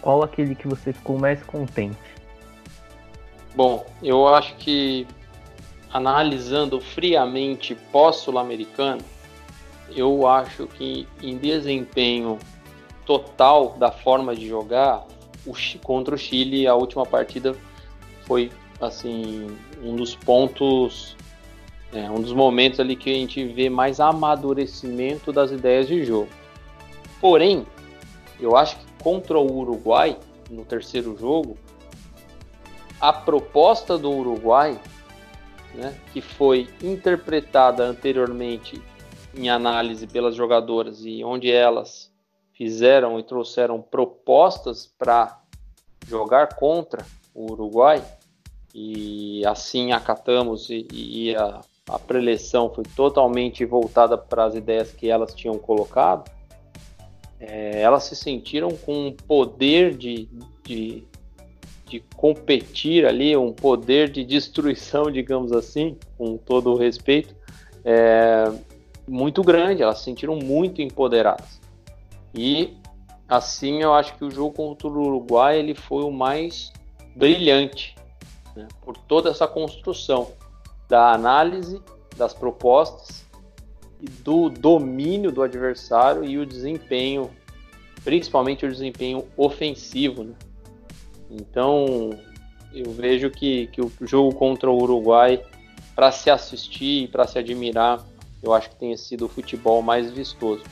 [0.00, 1.98] Qual aquele que você ficou mais contente?
[3.56, 5.08] Bom, eu acho que
[5.92, 9.02] analisando friamente pós-sul-americano,
[9.94, 12.38] eu acho que em desempenho
[13.10, 15.04] total da forma de jogar,
[15.44, 17.56] o, contra o Chile, a última partida
[18.22, 19.48] foi assim
[19.82, 21.16] um dos pontos,
[21.92, 26.28] é, um dos momentos ali que a gente vê mais amadurecimento das ideias de jogo.
[27.20, 27.66] Porém,
[28.38, 30.16] eu acho que contra o Uruguai
[30.48, 31.58] no terceiro jogo,
[33.00, 34.78] a proposta do Uruguai
[35.74, 38.80] né, que foi interpretada anteriormente
[39.36, 42.09] em análise pelas jogadoras e onde elas
[42.60, 45.40] fizeram e trouxeram propostas para
[46.06, 47.02] jogar contra
[47.34, 48.04] o Uruguai
[48.74, 55.08] e assim acatamos e, e a, a preleção foi totalmente voltada para as ideias que
[55.08, 56.30] elas tinham colocado,
[57.40, 60.28] é, elas se sentiram com um poder de,
[60.62, 61.08] de
[61.86, 67.34] de competir ali, um poder de destruição, digamos assim, com todo o respeito,
[67.84, 68.44] é,
[69.08, 69.82] muito grande.
[69.82, 71.59] Elas se sentiram muito empoderadas.
[72.34, 72.76] E
[73.28, 76.72] assim eu acho que o jogo contra o Uruguai ele foi o mais
[77.14, 77.94] brilhante
[78.56, 80.32] né, por toda essa construção
[80.88, 81.80] da análise
[82.16, 83.24] das propostas
[84.00, 87.30] e do domínio do adversário e o desempenho,
[88.02, 90.34] principalmente o desempenho ofensivo, né?
[91.30, 92.10] Então,
[92.72, 95.42] eu vejo que, que o jogo contra o Uruguai,
[95.94, 98.04] para se assistir e para se admirar,
[98.42, 100.64] eu acho que tenha sido o futebol mais vistoso.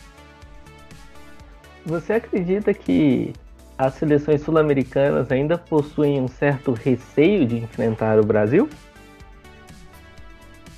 [1.88, 3.32] Você acredita que
[3.78, 8.68] as seleções sul-americanas ainda possuem um certo receio de enfrentar o Brasil?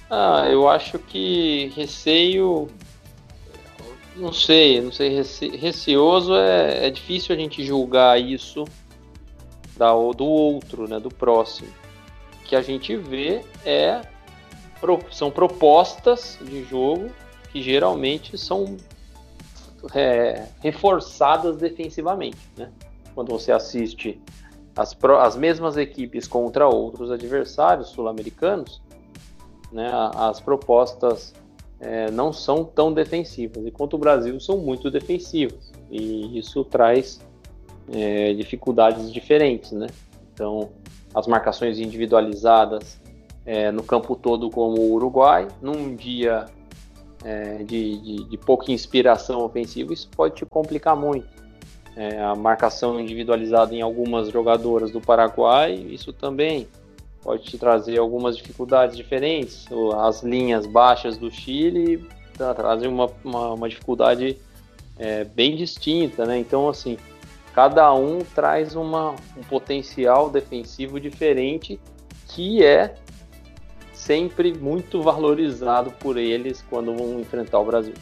[0.09, 2.68] Ah, eu acho que receio.
[4.14, 5.20] Não sei, não sei.
[5.57, 8.64] Receoso é, é difícil a gente julgar isso
[9.77, 11.70] da, do outro, né, do próximo.
[12.40, 14.01] O que a gente vê é
[15.11, 17.11] são propostas de jogo
[17.51, 18.77] que geralmente são
[19.95, 22.38] é, reforçadas defensivamente.
[22.57, 22.71] Né?
[23.14, 24.21] Quando você assiste
[24.77, 28.83] as, as mesmas equipes contra outros adversários sul-americanos,
[29.73, 31.35] né, as propostas
[31.81, 35.73] é, não são tão defensivas, enquanto o Brasil são muito defensivas.
[35.90, 37.21] E isso traz
[37.93, 39.88] é, dificuldades diferentes, né?
[40.33, 40.71] Então,
[41.14, 43.01] as marcações individualizadas
[43.45, 46.47] é, no campo todo como o Uruguai, num dia
[47.24, 51.28] é, de, de, de, pouca inspiração ofensiva, isso pode te complicar muito.
[51.96, 56.68] É, a marcação individualizada em algumas jogadoras do Paraguai, isso também
[57.22, 59.66] pode te trazer algumas dificuldades diferentes.
[59.98, 62.06] As linhas baixas do Chile
[62.56, 64.38] trazem uma, uma, uma dificuldade
[64.98, 66.38] é, bem distinta, né?
[66.38, 66.96] Então, assim,
[67.54, 71.78] cada um traz uma, um potencial defensivo diferente
[72.28, 72.95] que é
[74.01, 77.94] sempre muito valorizado por eles quando vão enfrentar o Brasil.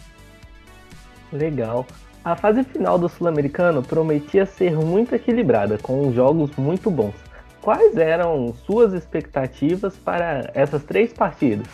[1.32, 1.86] Legal.
[2.24, 7.14] A fase final do Sul-Americano prometia ser muito equilibrada, com jogos muito bons.
[7.60, 11.68] Quais eram suas expectativas para essas três partidas?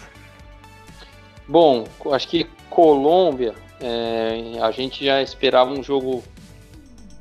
[1.47, 6.22] Bom, acho que Colômbia, é, a gente já esperava um jogo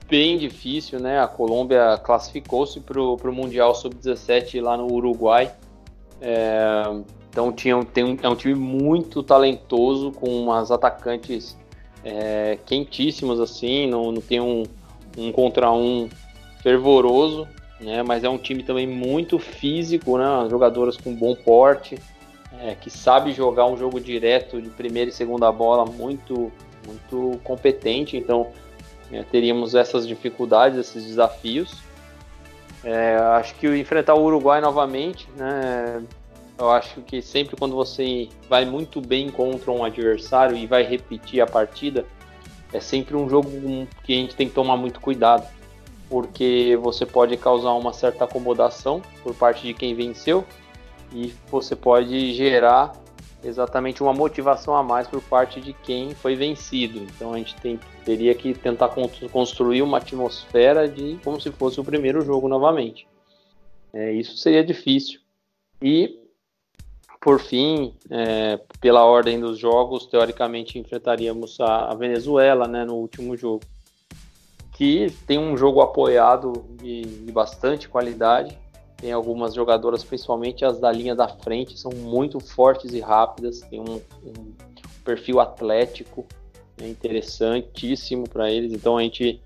[0.07, 1.19] bem difícil, né?
[1.19, 5.51] A Colômbia classificou-se para o Mundial Sub-17 lá no Uruguai.
[6.25, 6.83] É,
[7.29, 11.57] então tinha, tem um, é um time muito talentoso, com umas atacantes
[12.03, 14.63] é, quentíssimos assim, não, não tem um,
[15.17, 16.09] um contra um
[16.61, 17.45] fervoroso,
[17.81, 18.01] né?
[18.03, 20.47] Mas é um time também muito físico, né?
[20.49, 21.99] Jogadoras com bom porte,
[22.61, 26.49] é, que sabe jogar um jogo direto de primeira e segunda bola muito,
[26.87, 28.15] muito competente.
[28.15, 28.47] Então
[29.11, 31.83] é, teríamos essas dificuldades, esses desafios.
[32.83, 36.03] É, acho que enfrentar o Uruguai novamente, né?
[36.57, 41.41] Eu acho que sempre quando você vai muito bem contra um adversário e vai repetir
[41.41, 42.05] a partida,
[42.71, 43.49] é sempre um jogo
[44.03, 45.47] que a gente tem que tomar muito cuidado,
[46.09, 50.45] porque você pode causar uma certa acomodação por parte de quem venceu
[51.11, 52.93] e você pode gerar
[53.43, 56.99] exatamente uma motivação a mais por parte de quem foi vencido.
[56.99, 58.89] Então a gente tem, teria que tentar
[59.31, 63.07] construir uma atmosfera de como se fosse o primeiro jogo novamente.
[63.93, 65.19] É, isso seria difícil.
[65.81, 66.23] E
[67.23, 73.37] por fim, é, pela ordem dos jogos, teoricamente enfrentaríamos a, a, Venezuela né, no último
[73.37, 73.61] jogo,
[74.73, 78.57] que tem um jogo apoiado de, de bastante qualidade.
[79.03, 83.59] Tem algumas jogadoras, principalmente as da linha da frente, são muito fortes e rápidas.
[83.59, 83.95] Tem um,
[84.25, 84.53] um
[85.03, 86.25] perfil atlético
[86.81, 88.71] é interessantíssimo para eles.
[88.71, 89.43] Então a gente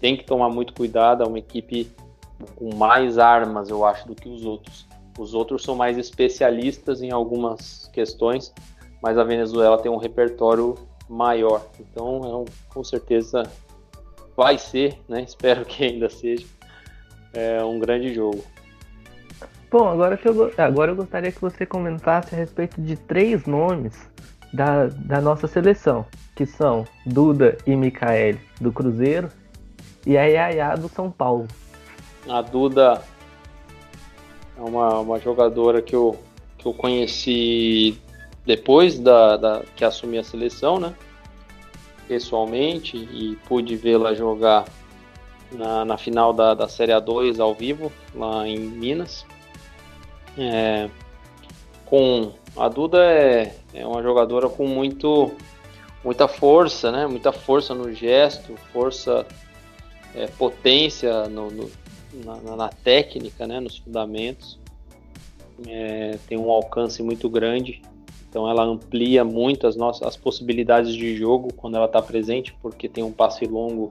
[0.00, 1.24] tem que tomar muito cuidado.
[1.24, 1.90] É uma equipe
[2.54, 4.86] com mais armas, eu acho, do que os outros.
[5.18, 8.54] Os outros são mais especialistas em algumas questões,
[9.02, 10.76] mas a Venezuela tem um repertório
[11.08, 11.66] maior.
[11.80, 13.42] Então, é um, com certeza
[14.36, 15.22] vai ser, né?
[15.26, 16.46] Espero que ainda seja
[17.32, 18.44] é, um grande jogo.
[19.70, 24.10] Bom, agora, que eu, agora eu gostaria que você comentasse a respeito de três nomes
[24.52, 26.04] da, da nossa seleção,
[26.34, 29.28] que são Duda e Micaele do Cruzeiro
[30.04, 31.46] e a Yaya do São Paulo.
[32.28, 33.00] A Duda
[34.58, 36.18] é uma, uma jogadora que eu,
[36.58, 37.96] que eu conheci
[38.44, 40.92] depois da, da que assumi a seleção, né?
[42.08, 44.64] Pessoalmente, e pude vê-la jogar
[45.52, 49.24] na, na final da, da Série A2 ao vivo, lá em Minas.
[50.38, 50.88] É,
[51.86, 55.32] com a Duda é, é uma jogadora com muito
[56.04, 57.06] muita força, né?
[57.06, 59.26] Muita força no gesto, força,
[60.14, 61.70] é, potência no, no,
[62.24, 64.58] na, na, técnica, né, nos fundamentos.
[65.66, 67.82] É, tem um alcance muito grande,
[68.28, 72.88] então ela amplia muito as nossas as possibilidades de jogo quando ela está presente, porque
[72.88, 73.90] tem um passe longo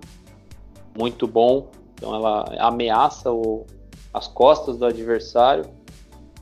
[0.98, 1.68] muito bom.
[1.94, 3.68] Então ela ameaça o,
[4.12, 5.66] as costas do adversário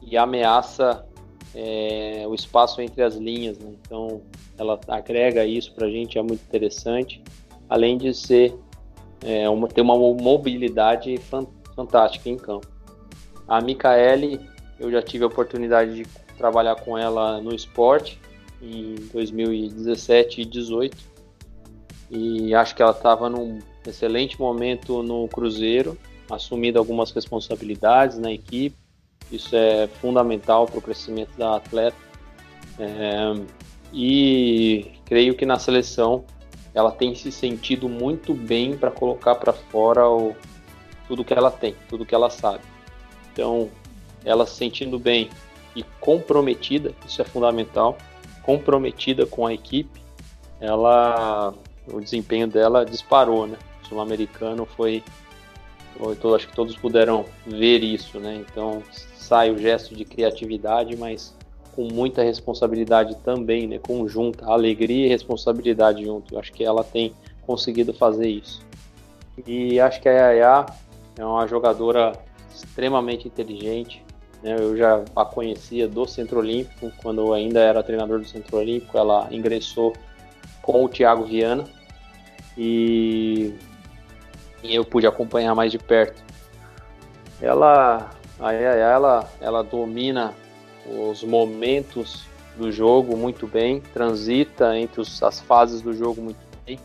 [0.10, 1.06] e ameaça
[1.54, 3.58] é, o espaço entre as linhas.
[3.60, 3.74] Né?
[3.82, 4.22] Então
[4.58, 7.22] ela agrega isso para a gente, é muito interessante.
[7.70, 8.56] Além de ser
[9.24, 11.18] é, uma, ter uma mobilidade
[11.76, 12.68] fantástica em campo.
[13.48, 14.40] A Micaele,
[14.80, 16.06] eu já tive a oportunidade de
[16.38, 18.20] trabalhar com ela no esporte
[18.62, 21.18] em 2017 e 2018
[22.10, 25.98] e acho que ela estava num excelente momento no Cruzeiro,
[26.30, 28.78] assumindo algumas responsabilidades na equipe.
[29.32, 31.98] Isso é fundamental para o crescimento da atleta.
[32.80, 33.34] É,
[33.92, 36.24] e creio que na seleção
[36.74, 40.36] ela tem se sentido muito bem para colocar para fora o,
[41.08, 42.64] tudo que ela tem, tudo que ela sabe.
[43.34, 43.70] Então,
[44.24, 45.30] ela se sentindo bem
[45.76, 47.98] e comprometida, isso é fundamental,
[48.44, 50.02] comprometida com a equipe,
[50.60, 51.54] ela
[51.92, 53.58] o desempenho dela disparou, né?
[53.84, 55.04] O sul-americano foi,
[55.98, 58.36] foi acho que todos puderam ver isso, né?
[58.36, 58.84] Então
[59.28, 61.36] sai o gesto de criatividade, mas
[61.76, 63.78] com muita responsabilidade também, né?
[63.78, 66.34] Conjunta, alegria e responsabilidade junto.
[66.34, 67.14] Eu acho que ela tem
[67.46, 68.66] conseguido fazer isso.
[69.46, 70.66] E acho que a Yaya
[71.18, 72.14] é uma jogadora
[72.54, 74.04] extremamente inteligente.
[74.42, 74.56] Né?
[74.58, 78.98] Eu já a conhecia do Centro Olímpico, quando eu ainda era treinador do Centro Olímpico.
[78.98, 79.94] Ela ingressou
[80.62, 81.66] com o Thiago Viana
[82.58, 83.54] e,
[84.64, 86.24] e eu pude acompanhar mais de perto.
[87.40, 88.10] Ela,
[88.40, 90.34] ela, ela domina
[90.86, 92.26] os momentos
[92.56, 96.80] do jogo muito bem, transita entre os, as fases do jogo muito bem.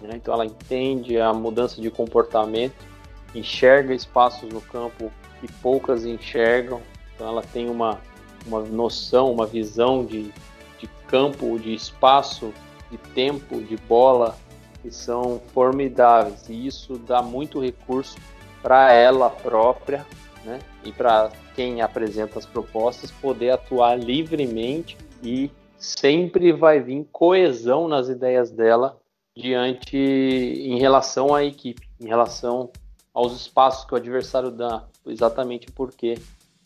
[0.00, 0.10] Né?
[0.14, 2.88] Então ela entende a mudança de comportamento
[3.34, 6.80] enxerga espaços no campo que poucas enxergam.
[7.14, 7.98] Então ela tem uma,
[8.46, 10.32] uma noção, uma visão de,
[10.78, 12.52] de campo, de espaço,
[12.90, 14.36] de tempo, de bola
[14.82, 16.48] que são formidáveis.
[16.48, 18.16] E isso dá muito recurso
[18.62, 20.06] para ela própria
[20.48, 20.58] né?
[20.82, 28.08] e para quem apresenta as propostas poder atuar livremente e sempre vai vir coesão nas
[28.08, 28.98] ideias dela
[29.36, 32.70] diante em relação à equipe, em relação
[33.14, 36.18] aos espaços que o adversário dá, exatamente porque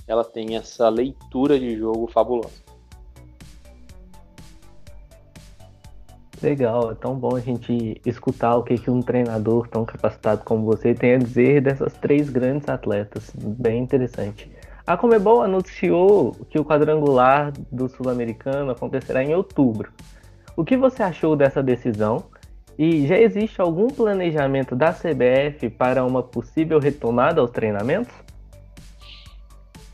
[0.06, 2.71] ela tem essa leitura de jogo fabulosa.
[6.42, 10.64] Legal, é tão bom a gente escutar o que, que um treinador tão capacitado como
[10.64, 13.30] você tem a dizer dessas três grandes atletas.
[13.36, 14.50] Bem interessante.
[14.84, 19.92] A Comebol anunciou que o quadrangular do Sul-Americano acontecerá em outubro.
[20.56, 22.24] O que você achou dessa decisão?
[22.76, 28.12] E já existe algum planejamento da CBF para uma possível retomada aos treinamentos?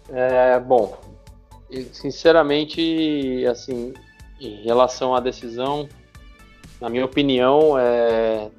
[0.09, 0.99] É, bom,
[1.93, 3.93] sinceramente, assim,
[4.41, 5.87] em relação à decisão,
[6.81, 8.51] na minha opinião, é,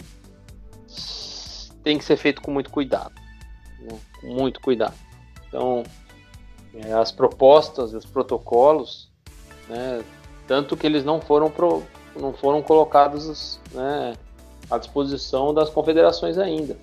[1.84, 3.13] tem que ser feito com muito cuidado.
[3.80, 3.97] Né?
[4.22, 4.95] Com muito cuidado.
[5.47, 5.84] Então,
[6.74, 9.09] é, as propostas os protocolos,
[9.67, 10.03] né,
[10.47, 11.84] tanto que eles não foram, pro,
[12.15, 14.13] não foram colocados né,
[14.70, 16.78] à disposição das confederações ainda.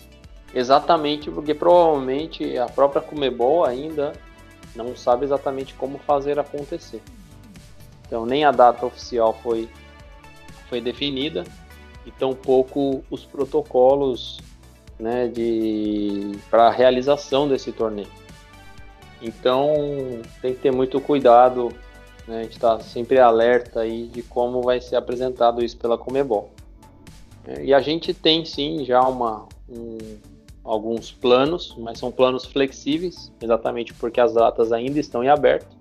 [0.54, 4.12] Exatamente porque provavelmente a própria Comebol ainda
[4.74, 7.02] não sabe exatamente como fazer acontecer.
[8.06, 9.68] Então nem a data oficial foi
[10.68, 11.44] foi definida
[12.04, 14.38] e tampouco os protocolos
[14.98, 18.08] né, de para a realização desse torneio.
[19.20, 19.72] Então
[20.40, 21.72] tem que ter muito cuidado,
[22.26, 26.50] né, a gente está sempre alerta aí de como vai ser apresentado isso pela Comebol.
[27.46, 29.98] É, e a gente tem sim já uma, um,
[30.64, 35.76] alguns planos, mas são planos flexíveis, exatamente porque as datas ainda estão em aberto,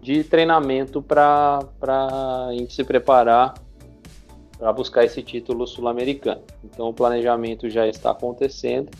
[0.00, 3.54] de treinamento para a gente se preparar
[4.58, 6.42] para buscar esse título sul-americano.
[6.64, 8.90] Então o planejamento já está acontecendo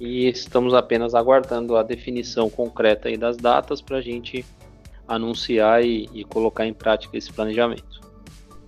[0.00, 4.44] e estamos apenas aguardando a definição concreta das datas para a gente
[5.06, 7.93] anunciar e, e colocar em prática esse planejamento.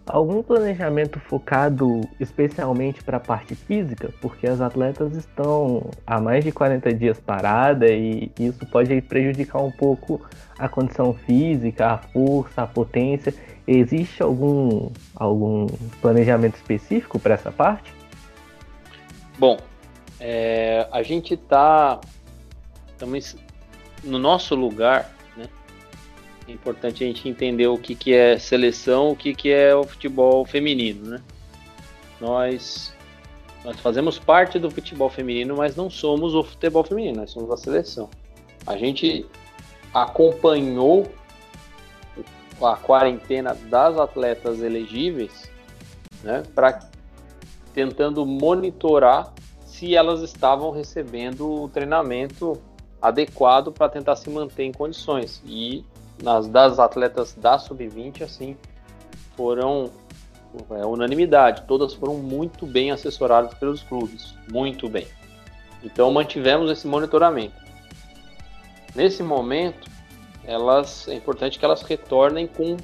[0.06, 4.08] Algum planejamento focado especialmente para a parte física?
[4.20, 9.72] Porque as atletas estão há mais de 40 dias parada e isso pode prejudicar um
[9.72, 10.24] pouco
[10.56, 13.34] a condição física, a força, a potência.
[13.66, 15.66] Existe algum, algum
[16.00, 17.92] planejamento específico para essa parte?
[19.36, 19.58] Bom,
[20.20, 22.00] é, a gente está
[24.04, 25.15] no nosso lugar?
[26.48, 29.84] É importante a gente entender o que, que é seleção, o que, que é o
[29.84, 31.22] futebol feminino, né?
[32.20, 32.94] Nós,
[33.64, 37.56] nós fazemos parte do futebol feminino, mas não somos o futebol feminino, nós somos a
[37.56, 38.08] seleção.
[38.66, 39.26] A gente
[39.92, 41.10] acompanhou
[42.62, 45.50] a quarentena das atletas elegíveis,
[46.22, 46.88] né, para
[47.74, 49.34] tentando monitorar
[49.66, 52.58] se elas estavam recebendo o treinamento
[53.00, 55.42] adequado para tentar se manter em condições.
[55.44, 55.84] E
[56.22, 58.56] nas das atletas da sub-20 assim
[59.36, 59.90] foram
[60.70, 65.06] é, unanimidade, todas foram muito bem assessoradas pelos clubes, muito bem.
[65.82, 67.54] Então mantivemos esse monitoramento.
[68.94, 69.90] Nesse momento,
[70.44, 72.76] elas é importante que elas retornem com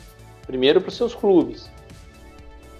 [0.46, 1.70] primeiro para os seus clubes.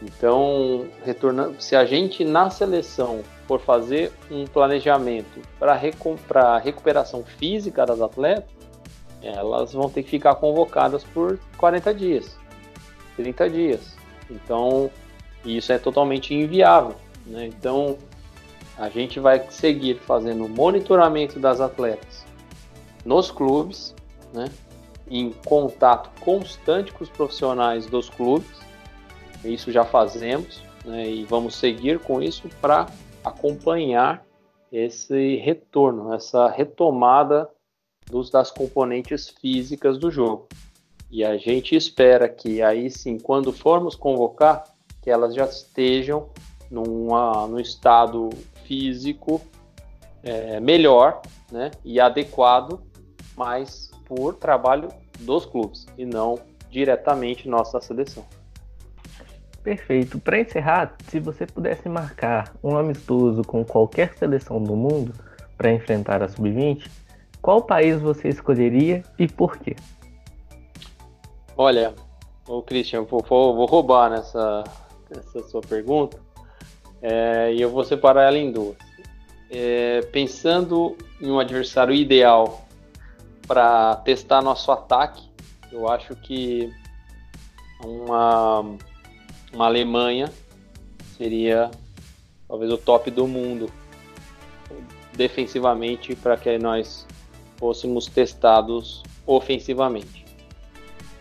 [0.02, 7.22] Então, retornando, se a gente na seleção for fazer um planejamento para recu a recuperação
[7.22, 8.51] física das atletas,
[9.22, 12.36] elas vão ter que ficar convocadas por 40 dias,
[13.16, 13.96] 30 dias.
[14.30, 14.90] Então,
[15.44, 16.96] isso é totalmente inviável.
[17.26, 17.46] Né?
[17.46, 17.96] Então,
[18.76, 22.24] a gente vai seguir fazendo monitoramento das atletas
[23.04, 23.94] nos clubes,
[24.32, 24.50] né?
[25.08, 28.60] em contato constante com os profissionais dos clubes.
[29.44, 32.86] Isso já fazemos né, e vamos seguir com isso para
[33.24, 34.24] acompanhar
[34.70, 37.48] esse retorno, essa retomada
[38.12, 40.46] dos, das componentes físicas do jogo.
[41.10, 44.64] E a gente espera que aí sim, quando formos convocar,
[45.00, 46.28] que elas já estejam
[46.70, 48.28] numa, no estado
[48.66, 49.40] físico
[50.22, 52.82] é, melhor né, e adequado,
[53.34, 54.88] mas por trabalho
[55.20, 56.38] dos clubes e não
[56.70, 58.24] diretamente nossa seleção.
[59.62, 60.18] Perfeito.
[60.18, 65.14] Para encerrar, se você pudesse marcar um amistoso com qualquer seleção do mundo
[65.56, 66.90] para enfrentar a sub-20,
[67.42, 69.74] qual país você escolheria e por quê?
[71.56, 71.92] Olha,
[72.46, 74.64] o Christian, vou, vou, roubar nessa,
[75.10, 76.18] nessa sua pergunta
[77.02, 78.76] é, e eu vou separar ela em duas.
[79.50, 82.64] É, pensando em um adversário ideal
[83.46, 85.28] para testar nosso ataque,
[85.70, 86.72] eu acho que
[87.84, 88.60] uma,
[89.52, 90.32] uma Alemanha
[91.18, 91.70] seria
[92.46, 93.70] talvez o top do mundo
[95.14, 97.06] defensivamente para que nós
[97.62, 100.26] fôssemos testados ofensivamente.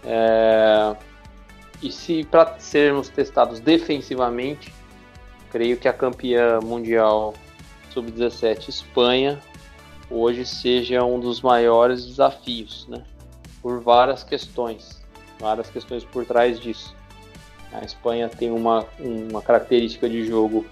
[0.03, 0.95] É,
[1.83, 4.73] e se para sermos testados defensivamente,
[5.51, 7.35] creio que a campeã mundial
[7.93, 9.39] sub-17 Espanha
[10.09, 13.03] hoje seja um dos maiores desafios, né?
[13.61, 14.99] Por várias questões,
[15.39, 16.95] várias questões por trás disso.
[17.71, 20.65] A Espanha tem uma, uma característica de jogo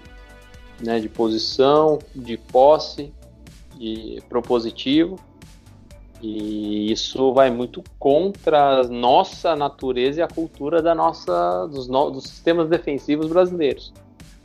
[0.80, 3.14] né, de posição, de posse,
[3.76, 5.16] de propositivo,
[6.22, 12.10] e isso vai muito contra a nossa natureza e a cultura da nossa, dos, no,
[12.10, 13.92] dos sistemas defensivos brasileiros.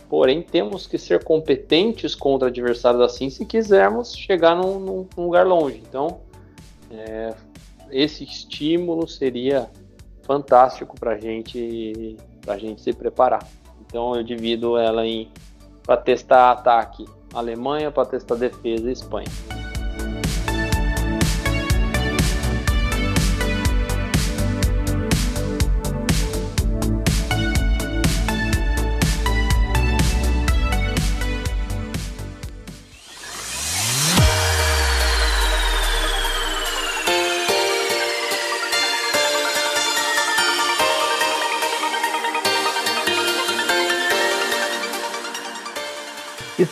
[0.10, 5.82] Porém, temos que ser competentes contra adversários assim se quisermos chegar num, num lugar longe.
[5.88, 6.22] Então,
[6.92, 7.34] é,
[7.92, 9.70] esse estímulo seria
[10.22, 12.18] fantástico para gente,
[12.48, 13.48] a gente se preparar.
[13.86, 15.30] Então, eu divido ela em
[15.84, 19.28] para testar ataque Alemanha, para testar defesa Espanha.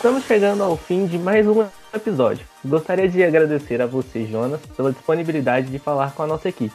[0.04, 2.46] Estamos chegando ao fim de mais um episódio.
[2.62, 6.74] Gostaria de agradecer a você, Jonas, pela disponibilidade de falar com a nossa equipe.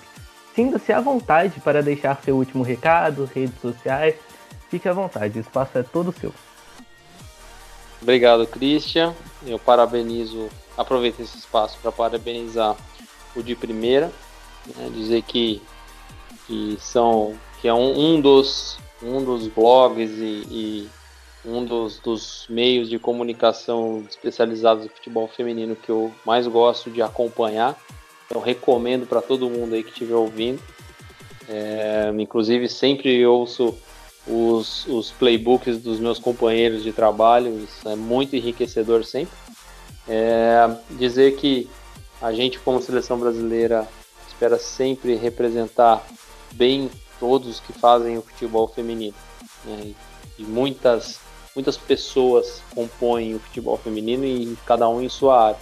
[0.56, 4.16] Sinta-se à vontade para deixar seu último recado, redes sociais.
[4.72, 6.34] Fique à vontade, o espaço é todo seu.
[8.02, 9.14] Obrigado, Christian.
[9.46, 12.76] Eu parabenizo, aproveito esse espaço para parabenizar
[13.36, 14.12] o de primeira,
[14.76, 15.62] né, dizer que,
[16.48, 20.90] que são que é um, um dos um dos blogs e, e
[21.46, 27.02] um dos, dos, meios de comunicação especializados no futebol feminino que eu mais gosto de
[27.02, 27.78] acompanhar.
[28.26, 30.62] Então recomendo para todo mundo aí que estiver ouvindo.
[31.48, 33.76] É, inclusive sempre ouço
[34.28, 39.34] os, os, playbooks dos meus companheiros de trabalho, isso é muito enriquecedor sempre.
[40.08, 41.68] É, dizer que
[42.22, 43.88] a gente como seleção brasileira
[44.28, 46.06] espera sempre representar
[46.52, 49.16] bem todos que fazem o futebol feminino.
[49.66, 49.94] Né?
[50.38, 51.20] E muitas
[51.60, 55.60] muitas pessoas compõem o futebol feminino e cada um em sua área.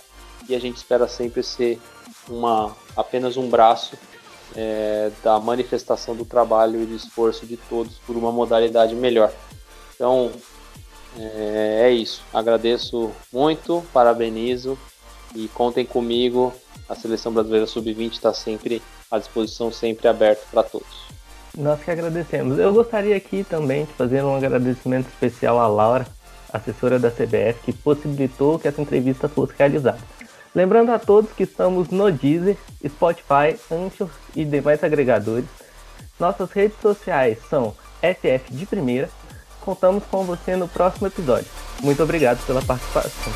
[0.48, 1.82] E a gente espera sempre ser
[2.30, 3.98] uma, apenas um braço
[4.56, 9.34] é, da manifestação do trabalho e do esforço de todos por uma modalidade melhor.
[9.96, 10.32] Então
[11.18, 12.22] é, é isso.
[12.32, 14.78] Agradeço muito, parabenizo
[15.36, 16.54] e contem comigo.
[16.88, 21.07] A seleção brasileira sub-20 está sempre à disposição, sempre aberto para todos.
[21.58, 22.60] Nós que agradecemos.
[22.60, 26.06] Eu gostaria aqui também de fazer um agradecimento especial à Laura,
[26.54, 29.98] assessora da CBF, que possibilitou que essa entrevista fosse realizada.
[30.54, 35.46] Lembrando a todos que estamos no Deezer, Spotify, Anchor e demais agregadores.
[36.20, 39.10] Nossas redes sociais são FF de Primeira.
[39.60, 41.48] Contamos com você no próximo episódio.
[41.82, 43.34] Muito obrigado pela participação.